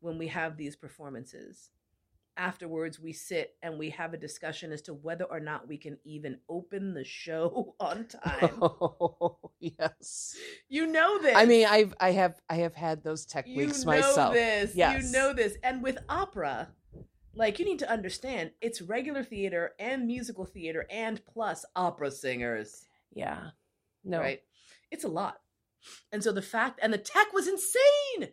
[0.00, 1.70] when we have these performances
[2.38, 5.98] afterwards we sit and we have a discussion as to whether or not we can
[6.04, 10.36] even open the show on time Oh, yes.
[10.68, 13.84] you know this I mean, I've I have I have had those tech you weeks
[13.84, 14.32] know myself.
[14.34, 14.74] this.
[14.74, 15.04] Yes.
[15.04, 15.56] You know this.
[15.62, 16.68] And with opera,
[17.34, 22.84] like you need to understand, it's regular theater and musical theater and plus opera singers.
[23.12, 23.50] Yeah.
[24.04, 24.20] No.
[24.20, 24.40] Right?
[24.90, 25.38] It's a lot.
[26.12, 28.32] And so the fact and the tech was insane.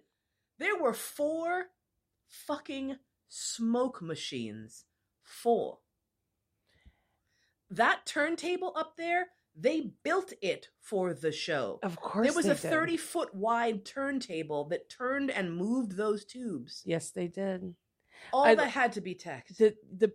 [0.60, 1.66] There were four
[2.28, 4.86] fucking smoke machines.
[5.22, 5.80] Four.
[7.70, 11.80] That turntable up there, they built it for the show.
[11.82, 12.28] Of course.
[12.28, 12.70] There was a did.
[12.70, 16.84] 30 foot wide turntable that turned and moved those tubes.
[16.86, 17.76] Yes, they did.
[18.32, 19.48] All I- that had to be tech.
[19.58, 20.14] The the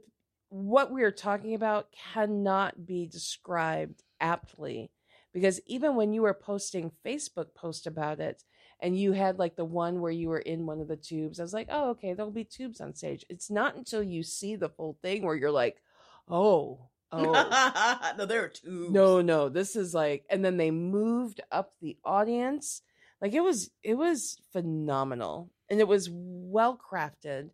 [0.49, 4.91] what we are talking about cannot be described aptly
[5.32, 8.43] because even when you were posting Facebook posts about it
[8.82, 11.43] and you had like the one where you were in one of the tubes, I
[11.43, 13.24] was like, oh, okay, there'll be tubes on stage.
[13.28, 15.82] It's not until you see the full thing where you're like,
[16.28, 18.12] oh, oh.
[18.19, 18.93] no, there are tubes.
[18.93, 22.82] no no this is like and then they moved up the audience
[23.20, 27.51] like it was it was phenomenal and it was well crafted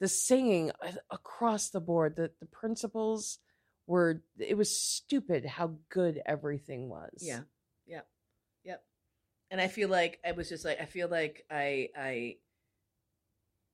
[0.00, 3.38] the singing uh, across the board the the principals
[3.86, 7.40] were it was stupid how good everything was Yeah.
[7.86, 8.06] Yep.
[9.50, 12.36] And I feel like I was just like I feel like I I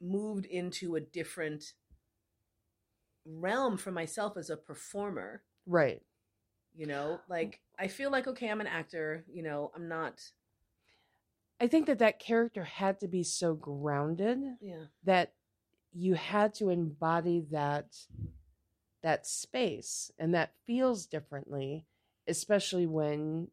[0.01, 1.73] moved into a different
[3.24, 5.43] realm for myself as a performer.
[5.66, 6.03] right
[6.74, 9.24] You know, like I feel like okay, I'm an actor.
[9.32, 10.20] You know, I'm not.
[11.61, 14.86] i think that that character had to be so grounded Yeah.
[15.05, 15.32] that
[15.94, 17.86] you had to embody that
[19.03, 21.86] that space and that feels differently
[22.27, 23.49] especially when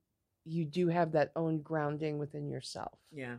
[0.50, 3.36] you do have that own grounding within yourself Yeah.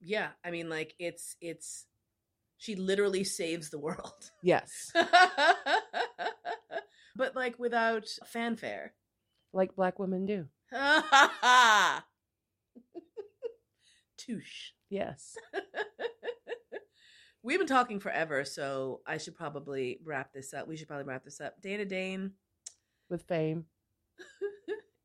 [0.00, 0.28] Yeah.
[0.44, 1.86] I mean, like it's it's
[2.56, 4.30] she literally saves the world.
[4.42, 4.92] yes
[7.16, 8.94] but like without fanfare.
[9.52, 10.46] like black women do
[14.16, 14.72] Touche.
[14.88, 15.36] yes
[17.42, 20.66] We've been talking forever, so I should probably wrap this up.
[20.66, 21.60] We should probably wrap this up.
[21.60, 22.32] Dana Dane,
[23.10, 23.66] with fame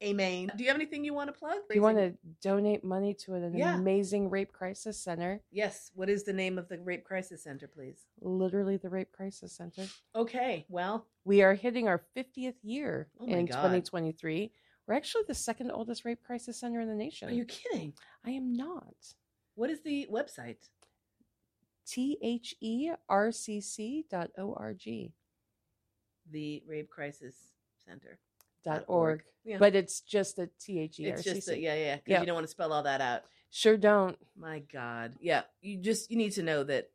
[0.04, 0.52] amen.
[0.56, 1.58] Do you have anything you want to plug?
[1.70, 3.76] if you want to donate money to an Yeah.
[3.76, 5.92] amazing rape crisis center Yes.
[5.94, 8.06] What is the name of the Rape Crisis Center, please?
[8.22, 9.86] literally the rape crisis center
[10.16, 10.66] Okay.
[10.70, 13.56] Well, we are hitting our 50th year Oh my in God.
[13.56, 14.52] 2023
[14.88, 17.94] we're actually the second oldest rape crisis center in the nation are you kidding?
[18.26, 18.96] i am not
[19.56, 20.70] What is the website?
[21.98, 24.84] E thercc.org.
[26.32, 27.36] The Rape Crisis
[27.84, 28.20] Center.
[28.64, 29.24] Dot org.
[29.46, 29.58] Yeah.
[29.58, 31.60] But it's just the T H E R It's just C.
[31.60, 31.96] yeah, yeah.
[31.96, 32.20] Because Yeah.
[32.20, 33.24] you don't want to spell all that out.
[33.52, 34.18] Sure don't.
[34.38, 35.16] My God.
[35.22, 35.44] Yeah.
[35.62, 36.92] You just you need to know that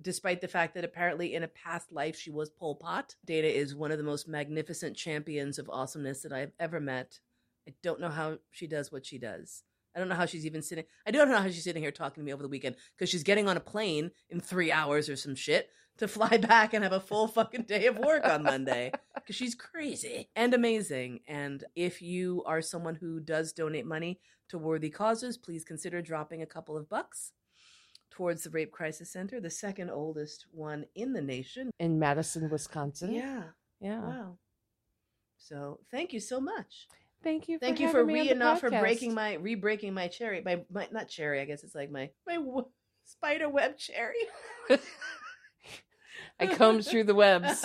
[0.00, 3.74] despite the fact that apparently in a past life she was Pol Pot, Dana is
[3.74, 7.18] one of the most magnificent champions of awesomeness that I've ever met.
[7.68, 9.62] I don't know how she does what she does.
[9.96, 10.84] I don't know how she's even sitting.
[11.06, 13.22] I don't know how she's sitting here talking to me over the weekend because she's
[13.22, 16.92] getting on a plane in three hours or some shit to fly back and have
[16.92, 21.20] a full fucking day of work on Monday because she's crazy and amazing.
[21.26, 24.20] And if you are someone who does donate money
[24.50, 27.32] to worthy causes, please consider dropping a couple of bucks
[28.10, 31.70] towards the Rape Crisis Center, the second oldest one in the nation.
[31.78, 33.14] In Madison, Wisconsin.
[33.14, 33.44] Yeah.
[33.80, 34.00] Yeah.
[34.00, 34.38] Wow.
[35.38, 36.86] So thank you so much.
[37.26, 37.58] Thank you.
[37.58, 40.42] For Thank you for re not for breaking my re-breaking my cherry.
[40.44, 41.40] My, my not cherry.
[41.40, 42.68] I guess it's like my my w-
[43.04, 44.14] spider web cherry.
[46.38, 47.62] I combed through the webs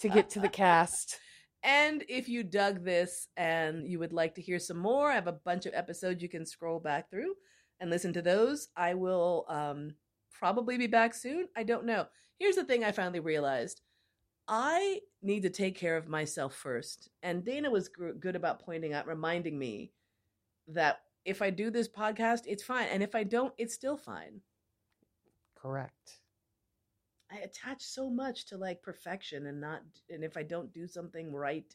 [0.00, 1.20] to get to the cast.
[1.62, 5.28] And if you dug this and you would like to hear some more, I have
[5.28, 7.34] a bunch of episodes you can scroll back through
[7.78, 8.66] and listen to those.
[8.76, 9.94] I will um,
[10.32, 11.46] probably be back soon.
[11.56, 12.06] I don't know.
[12.40, 13.82] Here's the thing I finally realized
[14.46, 17.08] I need to take care of myself first.
[17.22, 19.92] And Dana was gr- good about pointing out, reminding me
[20.68, 22.88] that if I do this podcast, it's fine.
[22.90, 24.40] And if I don't, it's still fine.
[25.54, 26.20] Correct.
[27.32, 29.80] I attach so much to like perfection and not
[30.10, 31.74] and if I don't do something right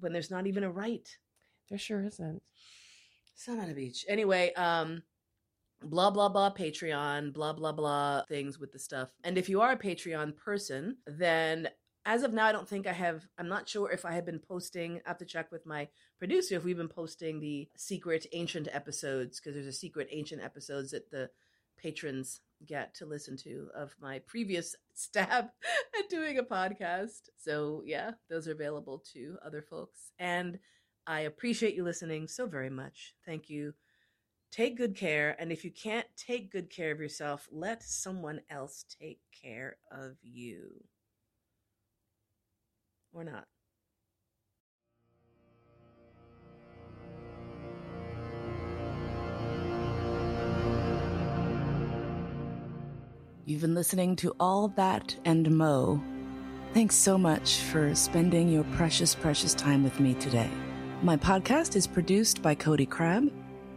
[0.00, 1.08] when there's not even a right.
[1.68, 2.42] There sure isn't.
[3.34, 4.04] Son on a beach.
[4.08, 5.02] Anyway, um
[5.90, 9.10] blah blah blah Patreon, blah blah blah things with the stuff.
[9.22, 11.68] And if you are a Patreon person, then
[12.06, 14.40] as of now I don't think I have I'm not sure if I have been
[14.40, 15.88] posting I have to check with my
[16.18, 20.90] producer if we've been posting the secret ancient episodes because there's a secret ancient episodes
[20.90, 21.30] that the
[21.78, 25.46] patrons get to listen to of my previous stab
[25.98, 27.28] at doing a podcast.
[27.36, 30.12] So, yeah, those are available to other folks.
[30.18, 30.58] And
[31.06, 33.14] I appreciate you listening so very much.
[33.26, 33.74] Thank you.
[34.54, 35.34] Take good care.
[35.40, 40.12] And if you can't take good care of yourself, let someone else take care of
[40.22, 40.84] you.
[43.12, 43.46] Or not.
[53.44, 56.00] You've been listening to All That and Mo.
[56.74, 60.50] Thanks so much for spending your precious, precious time with me today.
[61.02, 63.32] My podcast is produced by Cody Crabb,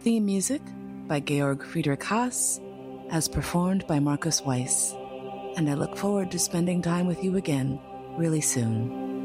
[0.08, 0.62] theme music
[1.06, 2.62] by Georg Friedrich Haas,
[3.10, 4.94] as performed by Marcus Weiss.
[5.54, 7.78] And I look forward to spending time with you again
[8.16, 9.17] really soon.